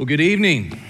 Well, 0.00 0.06
good 0.06 0.22
evening. 0.22 0.80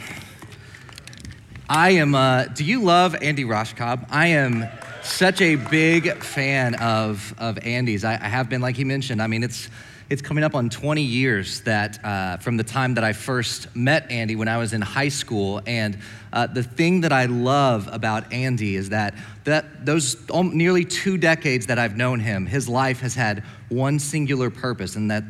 I 1.68 1.90
am, 1.94 2.14
uh, 2.14 2.44
do 2.44 2.62
you 2.62 2.80
love 2.80 3.16
Andy 3.20 3.42
Roshkob? 3.42 4.06
I 4.08 4.28
am 4.28 4.68
such 5.02 5.40
a 5.40 5.56
big 5.56 6.22
fan 6.22 6.76
of, 6.76 7.34
of 7.36 7.58
Andy's. 7.66 8.04
I, 8.04 8.12
I 8.12 8.28
have 8.28 8.48
been, 8.48 8.60
like 8.60 8.76
he 8.76 8.84
mentioned, 8.84 9.20
I 9.20 9.26
mean, 9.26 9.42
it's, 9.42 9.68
it's 10.10 10.22
coming 10.22 10.44
up 10.44 10.54
on 10.54 10.70
20 10.70 11.02
years 11.02 11.60
that 11.62 12.04
uh, 12.04 12.36
from 12.36 12.56
the 12.56 12.62
time 12.62 12.94
that 12.94 13.02
I 13.02 13.12
first 13.12 13.74
met 13.74 14.08
Andy 14.12 14.36
when 14.36 14.46
I 14.46 14.58
was 14.58 14.72
in 14.72 14.80
high 14.80 15.08
school. 15.08 15.60
And 15.66 15.98
uh, 16.32 16.46
the 16.46 16.62
thing 16.62 17.00
that 17.00 17.12
I 17.12 17.24
love 17.24 17.88
about 17.90 18.32
Andy 18.32 18.76
is 18.76 18.90
that, 18.90 19.16
that 19.42 19.84
those 19.84 20.16
nearly 20.32 20.84
two 20.84 21.18
decades 21.18 21.66
that 21.66 21.80
I've 21.80 21.96
known 21.96 22.20
him, 22.20 22.46
his 22.46 22.68
life 22.68 23.00
has 23.00 23.16
had 23.16 23.42
one 23.70 23.98
singular 23.98 24.50
purpose, 24.50 24.94
and 24.94 25.10
that 25.10 25.24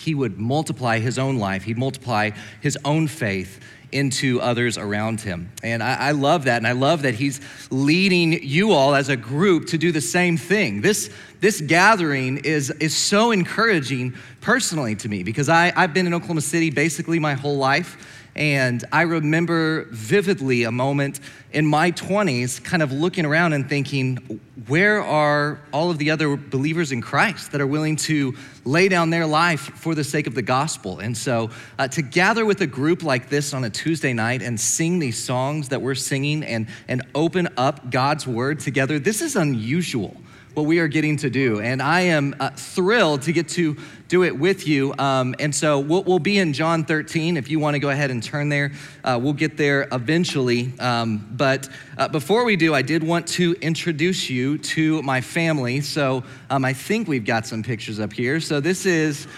he 0.00 0.14
would 0.14 0.38
multiply 0.38 0.98
his 0.98 1.18
own 1.18 1.38
life, 1.38 1.64
he'd 1.64 1.78
multiply 1.78 2.30
his 2.62 2.78
own 2.84 3.06
faith 3.06 3.60
into 3.92 4.40
others 4.40 4.78
around 4.78 5.20
him. 5.20 5.50
And 5.62 5.82
I, 5.82 5.94
I, 5.94 6.10
love 6.12 6.44
that. 6.44 6.58
And 6.58 6.66
I 6.66 6.72
love 6.72 7.02
that 7.02 7.14
he's 7.14 7.40
leading 7.70 8.42
you 8.44 8.72
all 8.72 8.94
as 8.94 9.08
a 9.08 9.16
group 9.16 9.66
to 9.68 9.78
do 9.78 9.90
the 9.90 10.00
same 10.00 10.36
thing. 10.36 10.80
This, 10.80 11.10
this 11.40 11.60
gathering 11.60 12.38
is, 12.38 12.70
is 12.70 12.96
so 12.96 13.32
encouraging 13.32 14.14
personally 14.40 14.94
to 14.96 15.08
me 15.08 15.22
because 15.22 15.48
I, 15.48 15.72
I've 15.76 15.92
been 15.92 16.06
in 16.06 16.14
Oklahoma 16.14 16.40
City 16.40 16.70
basically 16.70 17.18
my 17.18 17.34
whole 17.34 17.56
life. 17.56 18.19
And 18.34 18.84
I 18.92 19.02
remember 19.02 19.86
vividly 19.90 20.62
a 20.64 20.70
moment 20.70 21.20
in 21.52 21.66
my 21.66 21.90
20s 21.90 22.62
kind 22.62 22.82
of 22.82 22.92
looking 22.92 23.26
around 23.26 23.52
and 23.52 23.68
thinking, 23.68 24.40
where 24.68 25.02
are 25.02 25.60
all 25.72 25.90
of 25.90 25.98
the 25.98 26.10
other 26.10 26.36
believers 26.36 26.92
in 26.92 27.00
Christ 27.00 27.52
that 27.52 27.60
are 27.60 27.66
willing 27.66 27.96
to 27.96 28.36
lay 28.64 28.88
down 28.88 29.10
their 29.10 29.26
life 29.26 29.60
for 29.74 29.94
the 29.94 30.04
sake 30.04 30.26
of 30.26 30.34
the 30.34 30.42
gospel? 30.42 31.00
And 31.00 31.16
so 31.16 31.50
uh, 31.78 31.88
to 31.88 32.02
gather 32.02 32.44
with 32.46 32.60
a 32.60 32.66
group 32.66 33.02
like 33.02 33.28
this 33.28 33.52
on 33.52 33.64
a 33.64 33.70
Tuesday 33.70 34.12
night 34.12 34.42
and 34.42 34.60
sing 34.60 35.00
these 35.00 35.18
songs 35.18 35.70
that 35.70 35.82
we're 35.82 35.96
singing 35.96 36.44
and, 36.44 36.68
and 36.86 37.02
open 37.14 37.48
up 37.56 37.90
God's 37.90 38.26
word 38.26 38.60
together, 38.60 38.98
this 38.98 39.22
is 39.22 39.34
unusual 39.34 40.16
what 40.54 40.66
we 40.66 40.80
are 40.80 40.88
getting 40.88 41.16
to 41.18 41.30
do. 41.30 41.60
And 41.60 41.80
I 41.80 42.00
am 42.02 42.34
uh, 42.40 42.50
thrilled 42.50 43.22
to 43.22 43.32
get 43.32 43.48
to 43.50 43.76
do 44.08 44.24
it 44.24 44.36
with 44.36 44.66
you. 44.66 44.92
Um, 44.98 45.36
and 45.38 45.54
so 45.54 45.78
we'll, 45.78 46.02
we'll, 46.02 46.18
be 46.18 46.38
in 46.38 46.52
John 46.52 46.84
13. 46.84 47.36
If 47.36 47.48
you 47.48 47.60
want 47.60 47.74
to 47.74 47.78
go 47.78 47.90
ahead 47.90 48.10
and 48.10 48.22
turn 48.22 48.48
there, 48.48 48.72
uh, 49.04 49.18
we'll 49.22 49.32
get 49.32 49.56
there 49.56 49.86
eventually. 49.92 50.72
Um, 50.80 51.28
but 51.30 51.68
uh, 51.96 52.08
before 52.08 52.44
we 52.44 52.56
do, 52.56 52.74
I 52.74 52.82
did 52.82 53.04
want 53.04 53.28
to 53.28 53.54
introduce 53.60 54.28
you 54.28 54.58
to 54.58 55.00
my 55.02 55.20
family. 55.20 55.80
So 55.80 56.24
um, 56.50 56.64
I 56.64 56.72
think 56.72 57.06
we've 57.06 57.24
got 57.24 57.46
some 57.46 57.62
pictures 57.62 58.00
up 58.00 58.12
here. 58.12 58.40
So 58.40 58.58
this 58.58 58.84
is, 58.84 59.28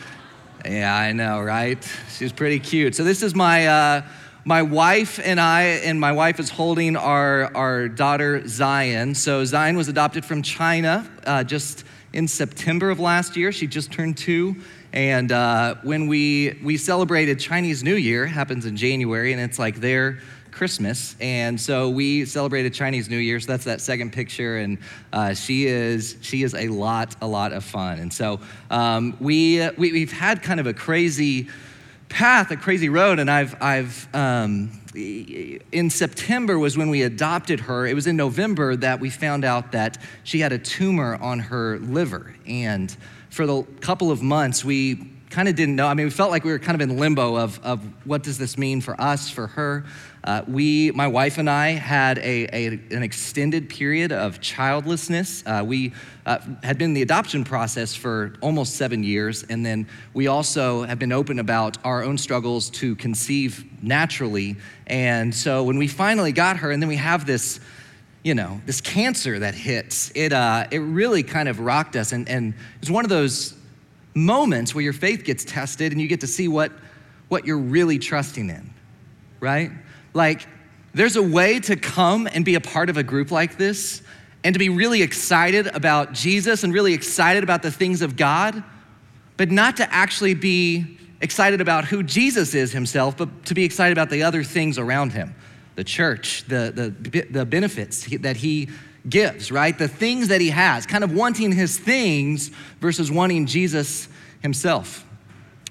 yeah, 0.65 0.97
I 0.97 1.13
know, 1.13 1.43
right? 1.43 1.79
She's 2.17 2.33
pretty 2.33 2.59
cute. 2.59 2.95
So 2.95 3.05
this 3.05 3.23
is 3.23 3.35
my 3.35 3.67
uh, 3.67 4.03
my 4.45 4.63
wife 4.63 5.21
and 5.23 5.41
I, 5.41 5.63
and 5.85 6.01
my 6.01 6.13
wife 6.13 6.41
is 6.41 6.51
holding 6.51 6.97
our, 6.97 7.55
our 7.57 7.89
daughter 7.89 8.47
Zion. 8.49 9.15
So 9.15 9.45
Zion 9.45 9.77
was 9.77 9.89
adopted 9.89 10.25
from 10.25 10.43
China 10.43 11.09
uh, 11.25 11.45
just 11.45 11.85
in 12.13 12.27
September 12.27 12.91
of 12.91 12.99
last 12.99 13.37
year. 13.37 13.53
She 13.53 13.67
just 13.67 13.93
turned 13.93 14.17
two. 14.17 14.57
And 14.93 15.31
uh, 15.31 15.77
when 15.83 16.07
we, 16.07 16.59
we 16.63 16.77
celebrated 16.77 17.39
Chinese 17.39 17.83
New 17.83 17.95
Year, 17.95 18.27
happens 18.27 18.67
in 18.67 18.77
January, 18.77 19.33
and 19.33 19.41
it's 19.41 19.59
like 19.59 19.77
their 19.77 20.19
Christmas. 20.51 21.17
And 21.21 21.59
so 21.59 21.89
we 21.89 22.27
celebrated 22.27 22.75
Chinese 22.75 23.09
New 23.09 23.17
Year. 23.17 23.41
So 23.41 23.53
that's 23.53 23.65
that 23.65 23.81
second 23.81 24.13
picture. 24.13 24.59
And 24.59 24.79
uh, 25.13 25.35
she 25.35 25.67
is 25.67 26.19
she 26.21 26.43
is 26.43 26.55
a 26.55 26.69
lot, 26.69 27.17
a 27.23 27.27
lot 27.27 27.53
of 27.53 27.65
fun. 27.65 28.01
And 28.01 28.13
so 28.13 28.41
um, 28.71 29.17
we, 29.19 29.67
we, 29.79 29.93
we've 29.93 30.13
had 30.13 30.43
kind 30.43 30.61
of 30.61 30.67
a 30.67 30.75
crazy 30.75 31.49
path, 32.13 32.51
a 32.51 32.57
crazy 32.57 32.89
road, 32.89 33.19
and 33.19 33.31
I've, 33.31 33.57
I've 33.61 34.15
um, 34.15 34.71
in 34.95 35.89
September 35.89 36.59
was 36.59 36.77
when 36.77 36.91
we 36.91 37.03
adopted 37.03 37.61
her. 37.61 37.87
It 37.87 37.95
was 37.95 38.07
in 38.07 38.17
November 38.17 38.77
that 38.77 39.01
we 39.01 39.09
found 39.11 39.45
out 39.45 39.73
that 39.73 39.99
she 40.23 40.41
had 40.41 40.53
a 40.53 40.59
tumor 40.59 41.17
on 41.17 41.39
her 41.39 41.79
liver. 41.79 42.35
And 42.47 42.95
for 43.31 43.47
the 43.47 43.63
couple 43.81 44.11
of 44.11 44.23
months, 44.23 44.65
we 44.65 45.12
kind 45.33 45.49
of 45.49 45.57
didn't 45.57 45.77
know. 45.77 45.87
I 45.87 45.95
mean, 45.95 46.07
we 46.07 46.11
felt 46.11 46.31
like 46.31 46.45
we 46.45 46.53
were 46.53 46.59
kind 46.59 46.81
of 46.81 46.89
in 46.89 46.99
limbo 46.99 47.37
of, 47.37 47.59
of 47.65 47.83
what 48.07 48.23
does 48.23 48.37
this 48.37 48.59
mean 48.59 48.83
for 48.83 49.01
us, 49.01 49.31
for 49.31 49.47
her. 49.47 49.85
Uh, 50.25 50.43
we, 50.47 50.91
my 50.93 51.09
wife 51.09 51.39
and 51.39 51.49
I, 51.49 51.71
had 51.71 52.19
a, 52.19 52.47
a 52.53 52.67
an 52.95 53.03
extended 53.03 53.71
period 53.71 54.13
of 54.13 54.41
childlessness. 54.41 55.43
Uh, 55.47 55.65
we 55.67 55.95
uh, 56.27 56.39
had 56.63 56.77
been 56.77 56.91
in 56.91 56.95
the 56.95 57.03
adoption 57.03 57.45
process 57.45 57.95
for 57.95 58.35
almost 58.43 58.77
seven 58.77 59.03
years, 59.03 59.43
and 59.45 59.65
then 59.65 59.89
we 60.13 60.27
also 60.27 60.83
have 60.83 60.99
been 60.99 61.13
open 61.13 61.39
about 61.39 61.79
our 61.83 62.05
own 62.05 62.19
struggles 62.19 62.69
to 62.71 62.95
conceive 62.97 63.65
naturally. 63.83 64.57
And 64.87 65.35
so 65.35 65.65
when 65.65 65.79
we 65.79 65.89
finally 65.89 66.33
got 66.33 66.59
her, 66.59 66.71
and 66.71 66.81
then 66.81 66.91
we 66.91 66.97
have 66.97 67.27
this, 67.27 67.59
you 68.23 68.35
know, 68.35 68.61
this 68.67 68.83
cancer 68.83 69.39
that 69.39 69.55
hits, 69.55 70.13
it, 70.15 70.35
uh, 70.35 70.67
it 70.71 70.79
really 70.81 71.23
kind 71.23 71.49
of 71.49 71.59
rocked 71.59 71.97
us. 71.97 72.13
And, 72.13 72.29
and 72.29 72.53
it's 72.81 72.91
one 72.91 73.05
of 73.05 73.09
those 73.09 73.55
moments 74.15 74.75
where 74.75 74.85
your 74.85 74.93
faith 74.93 75.25
gets 75.25 75.45
tested 75.45 75.93
and 75.93 76.01
you 76.01 76.09
get 76.09 76.21
to 76.21 76.27
see 76.27 76.49
what, 76.49 76.73
what 77.29 77.47
you're 77.47 77.59
really 77.59 77.99
trusting 77.99 78.51
in, 78.51 78.73
right? 79.41 79.71
Like, 80.15 80.47
there's 80.95 81.17
a 81.17 81.23
way 81.23 81.61
to 81.61 81.77
come 81.77 82.29
and 82.33 82.45
be 82.45 82.55
a 82.55 82.61
part 82.61 82.91
of 82.91 82.97
a 82.97 83.03
group 83.03 83.31
like 83.31 83.57
this 83.57 84.03
and 84.45 84.55
to 84.55 84.59
be 84.59 84.69
really 84.69 85.03
excited 85.03 85.69
about 85.69 86.13
Jesus 86.13 86.65
and 86.65 86.73
really 86.73 86.93
excited 86.93 87.43
about 87.43 87.63
the 87.63 87.71
things 87.71 88.03
of 88.03 88.17
God, 88.17 88.63
but 89.37 89.51
not 89.51 89.77
to 89.79 89.93
actually 89.93 90.35
be 90.35 90.99
excited 91.21 91.61
about 91.61 91.85
who 91.85 92.03
Jesus 92.03 92.55
is 92.55 92.73
himself, 92.73 93.17
but 93.17 93.47
to 93.47 93.55
be 93.55 93.65
excited 93.65 93.93
about 93.93 94.11
the 94.11 94.23
other 94.23 94.43
things 94.43 94.79
around 94.79 95.13
him 95.13 95.35
the 95.75 95.85
church, 95.85 96.45
the, 96.49 96.93
the, 97.01 97.21
the 97.31 97.47
benefits 97.47 98.07
that 98.19 98.37
he 98.37 98.69
gives, 99.09 99.51
right? 99.51 99.77
The 99.77 99.89
things 99.89 100.29
that 100.29 100.41
he 100.41 100.51
has, 100.51 100.87
kind 100.87 101.05
of 101.05 101.13
wanting 101.13 101.53
his 101.53 101.79
things 101.79 102.49
versus 102.81 103.11
wanting 103.11 103.47
Jesus 103.47 104.09
himself. 104.41 105.05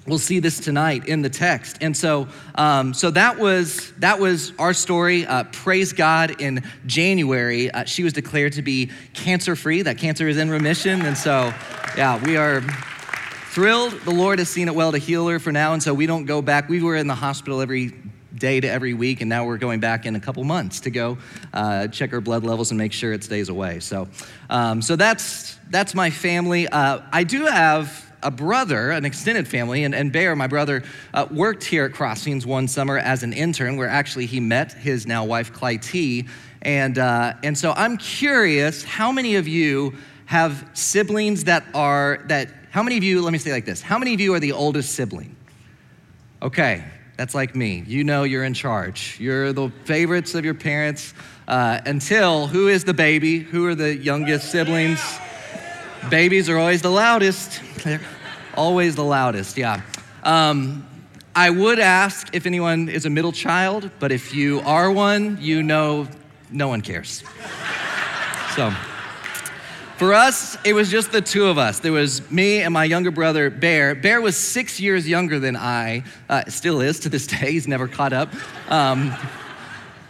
We'll 0.08 0.18
see 0.18 0.40
this 0.40 0.60
tonight 0.60 1.08
in 1.08 1.22
the 1.22 1.30
text, 1.30 1.78
and 1.80 1.96
so 1.96 2.28
um, 2.56 2.96
so 2.96 3.12
that 3.12 3.38
was 3.38 3.92
that 4.00 4.20
was 4.20 4.52
our 4.58 4.74
story. 4.74 5.28
Uh, 5.28 5.44
praise 5.44 5.94
God! 5.94 6.42
In 6.42 6.64
January, 6.88 7.70
uh, 7.70 7.84
she 7.86 8.02
was 8.02 8.12
declared 8.12 8.54
to 8.54 8.64
be 8.64 8.90
cancer 9.14 9.56
free. 9.56 9.84
That 9.84 10.00
cancer 10.00 10.28
is 10.28 10.38
in 10.38 10.50
remission, 10.50 11.04
and 11.04 11.16
so 11.16 11.54
yeah, 11.96 12.20
we 12.24 12.36
are 12.36 12.62
thrilled. 13.52 13.92
The 14.02 14.12
Lord 14.12 14.40
has 14.40 14.50
seen 14.50 14.68
it 14.68 14.74
well 14.74 14.92
to 14.92 14.98
heal 14.98 15.28
her 15.28 15.38
for 15.38 15.52
now, 15.52 15.74
and 15.74 15.84
so 15.84 15.94
we 15.94 16.08
don't 16.08 16.26
go 16.26 16.42
back. 16.42 16.68
We 16.68 16.82
were 16.82 16.96
in 16.96 17.06
the 17.06 17.14
hospital 17.14 17.62
every 17.62 17.94
day 18.42 18.60
to 18.60 18.68
every 18.68 18.94
week, 18.94 19.22
and 19.22 19.30
now 19.30 19.46
we're 19.46 19.58
going 19.58 19.80
back 19.80 20.06
in 20.06 20.16
a 20.16 20.20
couple 20.20 20.44
months 20.44 20.82
to 20.82 20.90
go 20.90 21.18
uh, 21.54 21.88
check 21.88 22.12
our 22.12 22.20
blood 22.20 22.44
levels 22.44 22.72
and 22.72 22.78
make 22.78 22.92
sure 22.92 23.14
it 23.14 23.24
stays 23.24 23.48
away. 23.48 23.80
So, 23.80 24.08
um, 24.50 24.82
so 24.82 24.98
that's 24.98 25.58
that's 25.70 25.96
my 25.96 26.10
family. 26.10 26.68
Uh, 26.68 27.00
I 27.14 27.24
do 27.24 27.46
have 27.46 28.12
a 28.24 28.32
brother, 28.32 28.92
an 28.92 29.06
extended 29.06 29.48
family, 29.48 29.84
and, 29.84 29.96
and 29.96 30.12
Bear, 30.12 30.36
my 30.36 30.48
brother, 30.48 30.84
uh, 31.14 31.28
worked 31.32 31.64
here 31.64 31.86
at 31.86 31.94
Crossings 31.94 32.46
one 32.46 32.68
summer 32.68 32.98
as 32.98 33.24
an 33.24 33.34
intern, 33.34 33.78
where 33.78 33.88
actually 33.88 34.26
he 34.26 34.40
met 34.40 34.74
his 34.74 35.08
now 35.08 35.26
wife, 35.26 35.54
Clytie. 35.54 36.28
And, 36.62 36.98
uh, 36.98 37.34
and 37.44 37.58
so 37.58 37.72
I'm 37.76 37.98
curious 37.98 38.84
how 38.84 39.12
many 39.12 39.38
of 39.38 39.48
you 39.48 39.96
have 40.26 40.70
siblings 40.74 41.46
that 41.46 41.66
are, 41.74 42.24
that, 42.28 42.50
how 42.70 42.84
many 42.84 42.98
of 42.98 43.04
you, 43.04 43.22
let 43.22 43.34
me 43.34 43.40
say 43.40 43.52
like 43.52 43.66
this, 43.66 43.82
how 43.82 43.98
many 43.98 44.14
of 44.14 44.20
you 44.20 44.34
are 44.34 44.40
the 44.40 44.52
oldest 44.52 44.94
sibling? 44.94 45.36
Okay, 46.42 46.84
that's 47.22 47.36
like 47.36 47.56
me. 47.56 47.84
You 47.86 48.04
know 48.04 48.24
you're 48.24 48.44
in 48.44 48.56
charge. 48.56 49.16
You're 49.20 49.54
the 49.54 49.70
favorites 49.86 50.34
of 50.34 50.44
your 50.44 50.56
parents 50.56 51.14
uh, 51.48 51.80
until 51.86 52.48
who 52.48 52.68
is 52.68 52.84
the 52.84 52.96
baby? 52.96 53.38
Who 53.38 53.68
are 53.68 53.76
the 53.76 53.96
youngest 53.96 54.50
siblings? 54.50 55.00
Babies 56.10 56.50
are 56.50 56.58
always 56.58 56.82
the 56.82 56.90
loudest. 56.90 57.62
They're 57.84 58.02
always 58.56 58.96
the 58.96 59.04
loudest, 59.04 59.56
yeah. 59.56 59.84
Um, 60.24 60.84
I 61.36 61.52
would 61.52 61.78
ask 61.78 62.34
if 62.34 62.48
anyone 62.48 62.90
is 62.90 63.06
a 63.06 63.10
middle 63.12 63.32
child, 63.32 63.92
but 64.00 64.12
if 64.12 64.34
you 64.34 64.62
are 64.62 64.92
one, 64.92 65.38
you 65.40 65.62
know 65.62 66.08
no 66.50 66.70
one 66.70 66.82
cares. 66.82 67.24
So, 68.56 68.74
for 70.02 70.16
us, 70.16 70.58
it 70.66 70.74
was 70.74 70.90
just 70.90 71.12
the 71.12 71.22
two 71.22 71.46
of 71.46 71.60
us. 71.60 71.78
There 71.78 71.92
was 71.92 72.32
me 72.32 72.64
and 72.64 72.74
my 72.74 72.86
younger 72.86 73.12
brother, 73.12 73.52
Bear. 73.52 73.94
Bear 73.94 74.20
was 74.20 74.36
six 74.36 74.80
years 74.80 75.08
younger 75.08 75.38
than 75.38 75.56
I, 75.56 76.06
uh, 76.28 76.46
still 76.48 76.82
is 76.82 77.02
to 77.02 77.10
this 77.10 77.28
day. 77.40 77.52
He's 77.52 77.68
never 77.68 77.88
caught 77.88 78.12
up. 78.12 78.34
Um, 78.68 79.14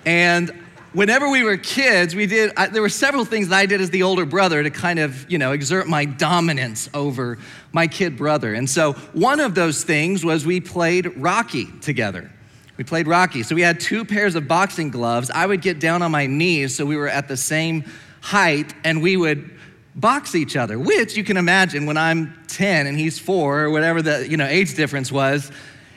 and 0.05 0.49
whenever 0.93 1.29
we 1.29 1.43
were 1.43 1.57
kids, 1.57 2.15
we 2.15 2.25
did, 2.25 2.53
I, 2.55 2.67
there 2.67 2.81
were 2.81 2.87
several 2.87 3.25
things 3.25 3.49
that 3.49 3.57
I 3.57 3.65
did 3.65 3.81
as 3.81 3.89
the 3.89 4.03
older 4.03 4.25
brother 4.25 4.63
to 4.63 4.69
kind 4.69 4.97
of, 4.97 5.29
you 5.29 5.37
know, 5.37 5.51
exert 5.51 5.89
my 5.89 6.05
dominance 6.05 6.89
over 6.93 7.37
my 7.73 7.87
kid 7.87 8.15
brother. 8.15 8.53
And 8.53 8.69
so 8.69 8.93
one 9.11 9.41
of 9.41 9.55
those 9.55 9.83
things 9.83 10.23
was 10.23 10.45
we 10.45 10.61
played 10.61 11.17
Rocky 11.17 11.65
together. 11.81 12.31
We 12.77 12.85
played 12.85 13.09
Rocky. 13.09 13.43
So 13.43 13.55
we 13.55 13.61
had 13.61 13.81
two 13.81 14.05
pairs 14.05 14.35
of 14.35 14.47
boxing 14.47 14.89
gloves. 14.89 15.29
I 15.29 15.45
would 15.45 15.61
get 15.61 15.81
down 15.81 16.01
on 16.01 16.11
my 16.11 16.27
knees 16.27 16.77
so 16.77 16.85
we 16.85 16.95
were 16.95 17.09
at 17.09 17.27
the 17.27 17.35
same 17.35 17.83
height 18.21 18.73
and 18.85 19.01
we 19.01 19.17
would 19.17 19.57
box 19.95 20.35
each 20.35 20.55
other, 20.55 20.79
which 20.79 21.17
you 21.17 21.23
can 21.23 21.37
imagine 21.37 21.85
when 21.85 21.97
I'm 21.97 22.37
10 22.47 22.87
and 22.87 22.97
he's 22.97 23.19
four 23.19 23.61
or 23.61 23.69
whatever 23.69 24.01
the, 24.01 24.27
you 24.27 24.37
know, 24.37 24.45
age 24.45 24.75
difference 24.75 25.11
was, 25.11 25.51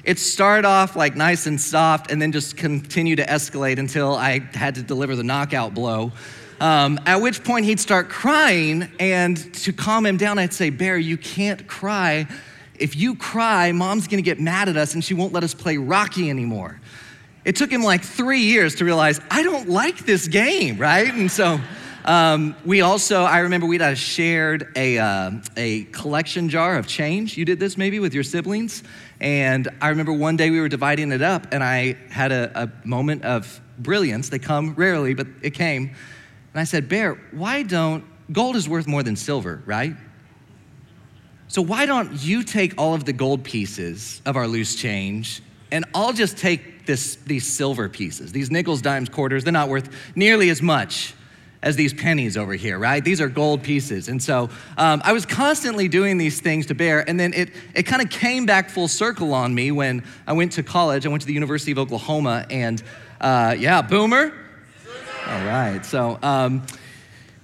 it 0.05 0.19
started 0.19 0.67
off 0.67 0.97
like 0.97 1.17
nice 1.17 1.47
and 1.47 1.61
soft 1.61 2.11
and 2.11 2.21
then 2.21 2.33
just 2.33 2.57
continued 2.57 3.17
to 3.17 3.25
escalate 3.25 3.79
until 3.79 4.15
I 4.15 4.41
had 4.53 4.75
to 4.75 4.83
deliver 4.83 5.17
the 5.17 5.23
knockout 5.23 5.75
blow. 5.75 6.13
Um, 6.61 7.01
at 7.07 7.21
which 7.21 7.43
point 7.43 7.65
he'd 7.65 7.81
start 7.81 8.09
crying, 8.09 8.89
and 9.01 9.53
to 9.55 9.73
calm 9.73 10.07
him 10.07 10.17
down, 10.17 10.39
I'd 10.39 10.53
say, 10.53 10.71
Bear, 10.71 10.97
you 10.97 11.17
can't 11.17 11.67
cry. 11.67 12.27
If 12.79 12.97
you 12.97 13.17
cry, 13.17 13.73
mom's 13.73 14.07
gonna 14.07 14.23
get 14.23 14.41
mad 14.41 14.69
at 14.69 14.77
us 14.77 14.95
and 14.95 15.05
she 15.05 15.15
won't 15.15 15.33
let 15.33 15.43
us 15.43 15.55
play 15.55 15.77
Rocky 15.77 16.31
anymore. 16.31 16.81
It 17.45 17.57
took 17.57 17.71
him 17.71 17.83
like 17.83 18.03
three 18.03 18.41
years 18.41 18.77
to 18.77 18.85
realize, 18.85 19.21
I 19.31 19.43
don't 19.43 19.69
like 19.69 20.07
this 20.07 20.29
game, 20.29 20.79
right? 20.79 21.13
And 21.13 21.31
so, 21.31 21.61
um, 22.05 22.55
we 22.67 22.83
also, 22.83 23.23
I 23.23 23.39
remember 23.41 23.67
we'd 23.67 23.81
uh, 23.81 23.95
shared 23.95 24.73
a, 24.77 24.99
uh, 24.99 25.31
a 25.57 25.85
collection 25.85 26.51
jar 26.51 26.77
of 26.77 26.87
change. 26.87 27.39
You 27.39 27.47
did 27.47 27.59
this 27.59 27.79
maybe 27.79 27.99
with 27.99 28.13
your 28.13 28.23
siblings. 28.23 28.83
And 29.21 29.69
I 29.81 29.89
remember 29.89 30.13
one 30.13 30.37
day 30.37 30.51
we 30.51 30.61
were 30.61 30.69
dividing 30.69 31.13
it 31.13 31.23
up, 31.23 31.47
and 31.51 31.65
I 31.65 31.97
had 32.11 32.31
a, 32.31 32.65
a 32.65 32.87
moment 32.87 33.25
of 33.25 33.59
brilliance. 33.79 34.29
They 34.29 34.39
come 34.39 34.75
rarely, 34.75 35.15
but 35.15 35.27
it 35.41 35.51
came. 35.51 35.95
And 36.53 36.61
I 36.61 36.65
said, 36.65 36.91
Bear, 36.91 37.15
why 37.31 37.63
don't, 37.63 38.05
gold 38.31 38.57
is 38.57 38.69
worth 38.69 38.87
more 38.87 39.03
than 39.03 39.17
silver, 39.17 39.63
right? 39.65 39.95
So 41.49 41.63
why 41.63 41.87
don't 41.87 42.23
you 42.23 42.43
take 42.43 42.75
all 42.77 42.93
of 42.93 43.07
the 43.07 43.13
gold 43.15 43.45
pieces 43.45 44.21
of 44.27 44.37
our 44.37 44.47
loose 44.47 44.75
change, 44.75 45.43
and 45.73 45.87
I'll 45.95 46.13
just 46.13 46.37
take 46.37 46.85
this, 46.85 47.17
these 47.17 47.47
silver 47.47 47.89
pieces, 47.89 48.31
these 48.31 48.51
nickels, 48.51 48.83
dimes, 48.83 49.09
quarters, 49.09 49.45
they're 49.45 49.53
not 49.55 49.71
worth 49.71 49.89
nearly 50.15 50.51
as 50.51 50.61
much 50.61 51.15
as 51.65 51.77
these 51.77 51.95
pennies 51.95 52.37
over 52.37 52.53
here, 52.53 52.79
right? 52.79 53.03
These 53.03 53.23
are 53.23 53.29
gold 53.29 53.63
pieces. 53.63 54.09
And 54.09 54.23
so 54.23 54.51
um, 54.77 55.01
I 55.03 55.15
was 55.15 55.25
constantly 55.25 55.89
doing 55.89 56.19
these 56.19 56.39
things 56.39 56.67
to 56.67 56.75
Bear, 56.75 57.09
and 57.09 57.19
then 57.19 57.33
it, 57.33 57.51
it 57.75 57.85
kind 57.85 58.03
of 58.03 58.11
came 58.11 58.45
back 58.45 58.69
full 58.69 58.87
circle 58.87 59.33
on 59.33 59.55
me 59.55 59.73
when 59.73 60.05
I 60.27 60.35
went 60.35 60.53
to 60.53 60.63
college. 60.63 61.07
I 61.07 61.09
went 61.09 61.23
to 61.23 61.27
the 61.27 61.33
University 61.33 61.73
of 61.73 61.79
Oklahoma, 61.79 62.47
and 62.51 62.83
uh, 63.19 63.57
yeah, 63.59 63.81
boomer. 63.81 64.33
All 65.27 65.45
right. 65.47 65.81
So 65.87 66.19
um, 66.23 66.67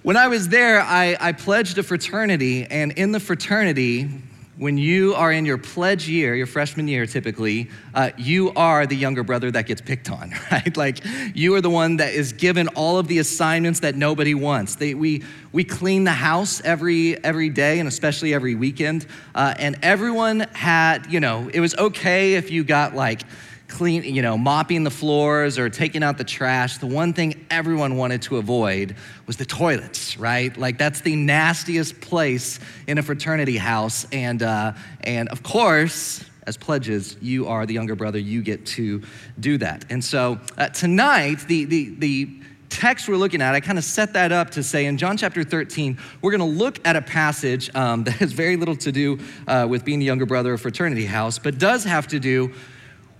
when 0.02 0.18
I 0.18 0.28
was 0.28 0.48
there, 0.48 0.82
I, 0.82 1.16
I 1.18 1.32
pledged 1.32 1.78
a 1.78 1.82
fraternity, 1.82 2.66
and 2.66 2.92
in 2.92 3.12
the 3.12 3.20
fraternity, 3.20 4.10
when 4.60 4.76
you 4.76 5.14
are 5.14 5.32
in 5.32 5.46
your 5.46 5.56
pledge 5.56 6.06
year, 6.06 6.34
your 6.34 6.46
freshman 6.46 6.86
year 6.86 7.06
typically, 7.06 7.70
uh, 7.94 8.10
you 8.18 8.50
are 8.50 8.86
the 8.86 8.94
younger 8.94 9.24
brother 9.24 9.50
that 9.50 9.64
gets 9.64 9.80
picked 9.80 10.10
on, 10.10 10.34
right? 10.52 10.76
Like 10.76 10.98
you 11.34 11.54
are 11.54 11.62
the 11.62 11.70
one 11.70 11.96
that 11.96 12.12
is 12.12 12.34
given 12.34 12.68
all 12.68 12.98
of 12.98 13.08
the 13.08 13.20
assignments 13.20 13.80
that 13.80 13.94
nobody 13.94 14.34
wants. 14.34 14.74
They, 14.74 14.92
we, 14.92 15.24
we 15.50 15.64
clean 15.64 16.04
the 16.04 16.12
house 16.12 16.60
every, 16.60 17.16
every 17.24 17.48
day 17.48 17.78
and 17.78 17.88
especially 17.88 18.34
every 18.34 18.54
weekend. 18.54 19.06
Uh, 19.34 19.54
and 19.58 19.78
everyone 19.80 20.40
had, 20.52 21.10
you 21.10 21.20
know, 21.20 21.48
it 21.54 21.60
was 21.60 21.74
okay 21.76 22.34
if 22.34 22.50
you 22.50 22.62
got 22.62 22.94
like, 22.94 23.22
clean, 23.70 24.02
you 24.02 24.20
know, 24.20 24.36
mopping 24.36 24.84
the 24.84 24.90
floors 24.90 25.58
or 25.58 25.70
taking 25.70 26.02
out 26.02 26.18
the 26.18 26.24
trash, 26.24 26.78
the 26.78 26.86
one 26.86 27.14
thing 27.14 27.46
everyone 27.50 27.96
wanted 27.96 28.20
to 28.22 28.36
avoid 28.36 28.96
was 29.26 29.36
the 29.36 29.46
toilets, 29.46 30.18
right? 30.18 30.54
Like 30.56 30.76
that's 30.76 31.00
the 31.00 31.16
nastiest 31.16 32.00
place 32.00 32.60
in 32.86 32.98
a 32.98 33.02
fraternity 33.02 33.56
house. 33.56 34.06
And, 34.12 34.42
uh, 34.42 34.72
and 35.02 35.28
of 35.30 35.42
course, 35.42 36.24
as 36.46 36.56
pledges, 36.56 37.16
you 37.20 37.46
are 37.46 37.64
the 37.64 37.74
younger 37.74 37.94
brother, 37.94 38.18
you 38.18 38.42
get 38.42 38.66
to 38.66 39.02
do 39.38 39.56
that. 39.58 39.84
And 39.88 40.04
so 40.04 40.38
uh, 40.58 40.68
tonight, 40.68 41.46
the, 41.46 41.64
the, 41.64 41.94
the 41.96 42.30
text 42.70 43.08
we're 43.08 43.16
looking 43.16 43.40
at, 43.40 43.54
I 43.54 43.60
kind 43.60 43.78
of 43.78 43.84
set 43.84 44.14
that 44.14 44.32
up 44.32 44.50
to 44.50 44.62
say 44.62 44.86
in 44.86 44.96
John 44.98 45.16
chapter 45.16 45.44
13, 45.44 45.98
we're 46.22 46.36
going 46.36 46.40
to 46.40 46.58
look 46.58 46.86
at 46.86 46.96
a 46.96 47.02
passage 47.02 47.74
um, 47.74 48.04
that 48.04 48.14
has 48.14 48.32
very 48.32 48.56
little 48.56 48.76
to 48.76 48.90
do 48.92 49.18
uh, 49.46 49.66
with 49.68 49.84
being 49.84 49.98
the 49.98 50.06
younger 50.06 50.26
brother 50.26 50.52
of 50.54 50.60
fraternity 50.60 51.06
house, 51.06 51.38
but 51.38 51.58
does 51.58 51.84
have 51.84 52.08
to 52.08 52.18
do 52.18 52.52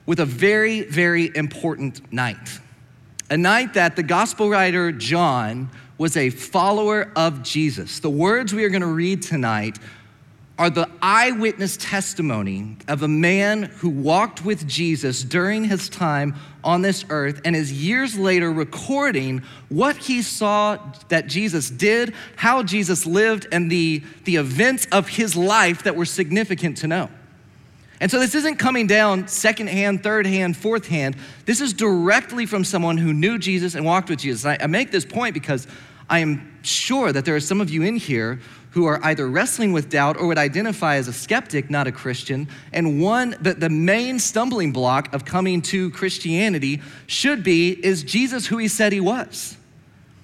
with 0.06 0.20
a 0.20 0.26
very, 0.26 0.82
very 0.82 1.31
important 1.35 2.12
night. 2.12 2.58
A 3.31 3.37
night 3.37 3.75
that 3.75 3.97
the 3.97 4.02
gospel 4.02 4.50
writer 4.50 4.91
John 4.91 5.70
was 5.99 6.17
a 6.17 6.31
follower 6.31 7.12
of 7.14 7.43
Jesus. 7.43 8.00
The 8.00 8.11
words 8.11 8.55
we 8.55 8.64
are 8.64 8.70
going 8.70 8.81
to 8.81 8.87
read 8.87 9.23
tonight 9.23 9.79
are 10.61 10.69
the 10.69 10.88
eyewitness 11.00 11.79
testimony 11.79 12.76
of 12.87 13.02
a 13.02 13.08
man 13.08 13.62
who 13.62 13.88
walked 13.88 14.44
with 14.44 14.69
Jesus 14.69 15.23
during 15.23 15.64
his 15.64 15.88
time 15.88 16.35
on 16.62 16.82
this 16.82 17.05
earth 17.08 17.41
and 17.47 17.56
is 17.56 17.73
years 17.73 18.19
later 18.19 18.52
recording 18.52 19.43
what 19.70 19.97
he 19.97 20.20
saw 20.20 20.76
that 21.08 21.26
Jesus 21.26 21.70
did, 21.70 22.12
how 22.37 22.62
Jesus 22.62 23.06
lived, 23.06 23.47
and 23.50 23.70
the, 23.70 24.02
the 24.25 24.37
events 24.37 24.87
of 24.93 25.08
his 25.08 25.35
life 25.35 25.82
that 25.85 25.97
were 25.97 26.05
significant 26.05 26.76
to 26.79 26.87
know. 26.87 27.08
And 28.00 28.11
so 28.11 28.19
this 28.19 28.35
isn't 28.35 28.56
coming 28.56 28.87
down 28.87 29.29
second 29.29 29.69
hand, 29.69 30.02
third 30.02 30.26
hand, 30.26 30.56
fourth 30.56 30.88
hand. 30.88 31.17
This 31.44 31.61
is 31.61 31.75
directly 31.75 32.47
from 32.47 32.64
someone 32.64 32.97
who 32.97 33.12
knew 33.12 33.38
Jesus 33.38 33.75
and 33.75 33.85
walked 33.85 34.08
with 34.08 34.19
Jesus. 34.19 34.47
I, 34.47 34.56
I 34.58 34.67
make 34.67 34.91
this 34.91 35.05
point 35.05 35.35
because 35.35 35.67
I 36.08 36.20
am 36.20 36.58
sure 36.62 37.12
that 37.12 37.25
there 37.26 37.37
are 37.37 37.41
some 37.41 37.61
of 37.61 37.69
you 37.69 37.82
in 37.82 37.97
here 37.97 38.41
who 38.70 38.87
are 38.87 39.00
either 39.05 39.29
wrestling 39.29 39.73
with 39.73 39.91
doubt 39.91 40.17
or 40.17 40.26
would 40.29 40.38
identify 40.38 40.97
as 40.97 41.08
a 41.08 41.12
skeptic, 41.12 41.70
not 41.70 41.87
a 41.87 41.93
Christian. 41.93 42.49
And 42.73 43.02
one, 43.02 43.37
the, 43.41 43.55
the 43.55 43.69
main 43.69 44.19
stumbling 44.19 44.73
block 44.73 45.12
of 45.12 45.25
coming 45.25 45.61
to 45.62 45.91
Christianity 45.91 46.81
should 47.06 47.43
be 47.43 47.73
is 47.85 48.02
Jesus 48.02 48.47
who 48.47 48.58
he 48.58 48.69
said 48.69 48.93
he 48.93 49.00
was? 49.00 49.56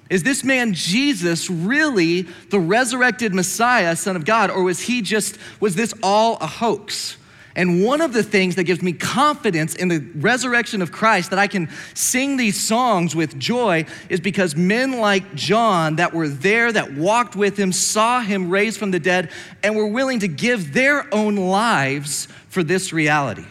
Is 0.08 0.23
this 0.23 0.44
man 0.44 0.73
Jesus 0.73 1.50
really 1.50 2.23
the 2.50 2.61
resurrected 2.61 3.34
Messiah, 3.34 3.96
Son 3.96 4.14
of 4.14 4.25
God, 4.25 4.50
or 4.50 4.62
was 4.62 4.81
he 4.81 5.02
just, 5.02 5.37
was 5.58 5.75
this 5.75 5.93
all 6.02 6.37
a 6.40 6.46
hoax? 6.46 7.17
And 7.56 7.82
one 7.82 8.03
of 8.03 8.12
the 8.12 8.23
things 8.23 8.55
that 8.56 8.64
gives 8.64 8.82
me 8.82 8.93
confidence 8.93 9.75
in 9.75 9.88
the 9.88 10.06
resurrection 10.17 10.82
of 10.82 10.93
Christ, 10.93 11.31
that 11.31 11.38
I 11.38 11.47
can 11.47 11.70
sing 11.94 12.37
these 12.37 12.61
songs 12.61 13.17
with 13.17 13.38
joy, 13.38 13.87
is 14.11 14.20
because 14.20 14.55
men 14.55 15.00
like 15.00 15.35
John 15.35 15.97
that 15.97 16.12
were 16.12 16.29
there, 16.29 16.70
that 16.70 16.93
walked 16.93 17.35
with 17.35 17.56
him, 17.56 17.73
saw 17.73 18.20
him 18.20 18.50
raised 18.50 18.79
from 18.79 18.91
the 18.91 19.00
dead, 19.00 19.31
and 19.62 19.75
were 19.75 19.87
willing 19.87 20.20
to 20.20 20.29
give 20.29 20.75
their 20.75 21.12
own 21.14 21.37
lives 21.37 22.29
for 22.50 22.62
this 22.62 22.93
reality. 22.93 23.47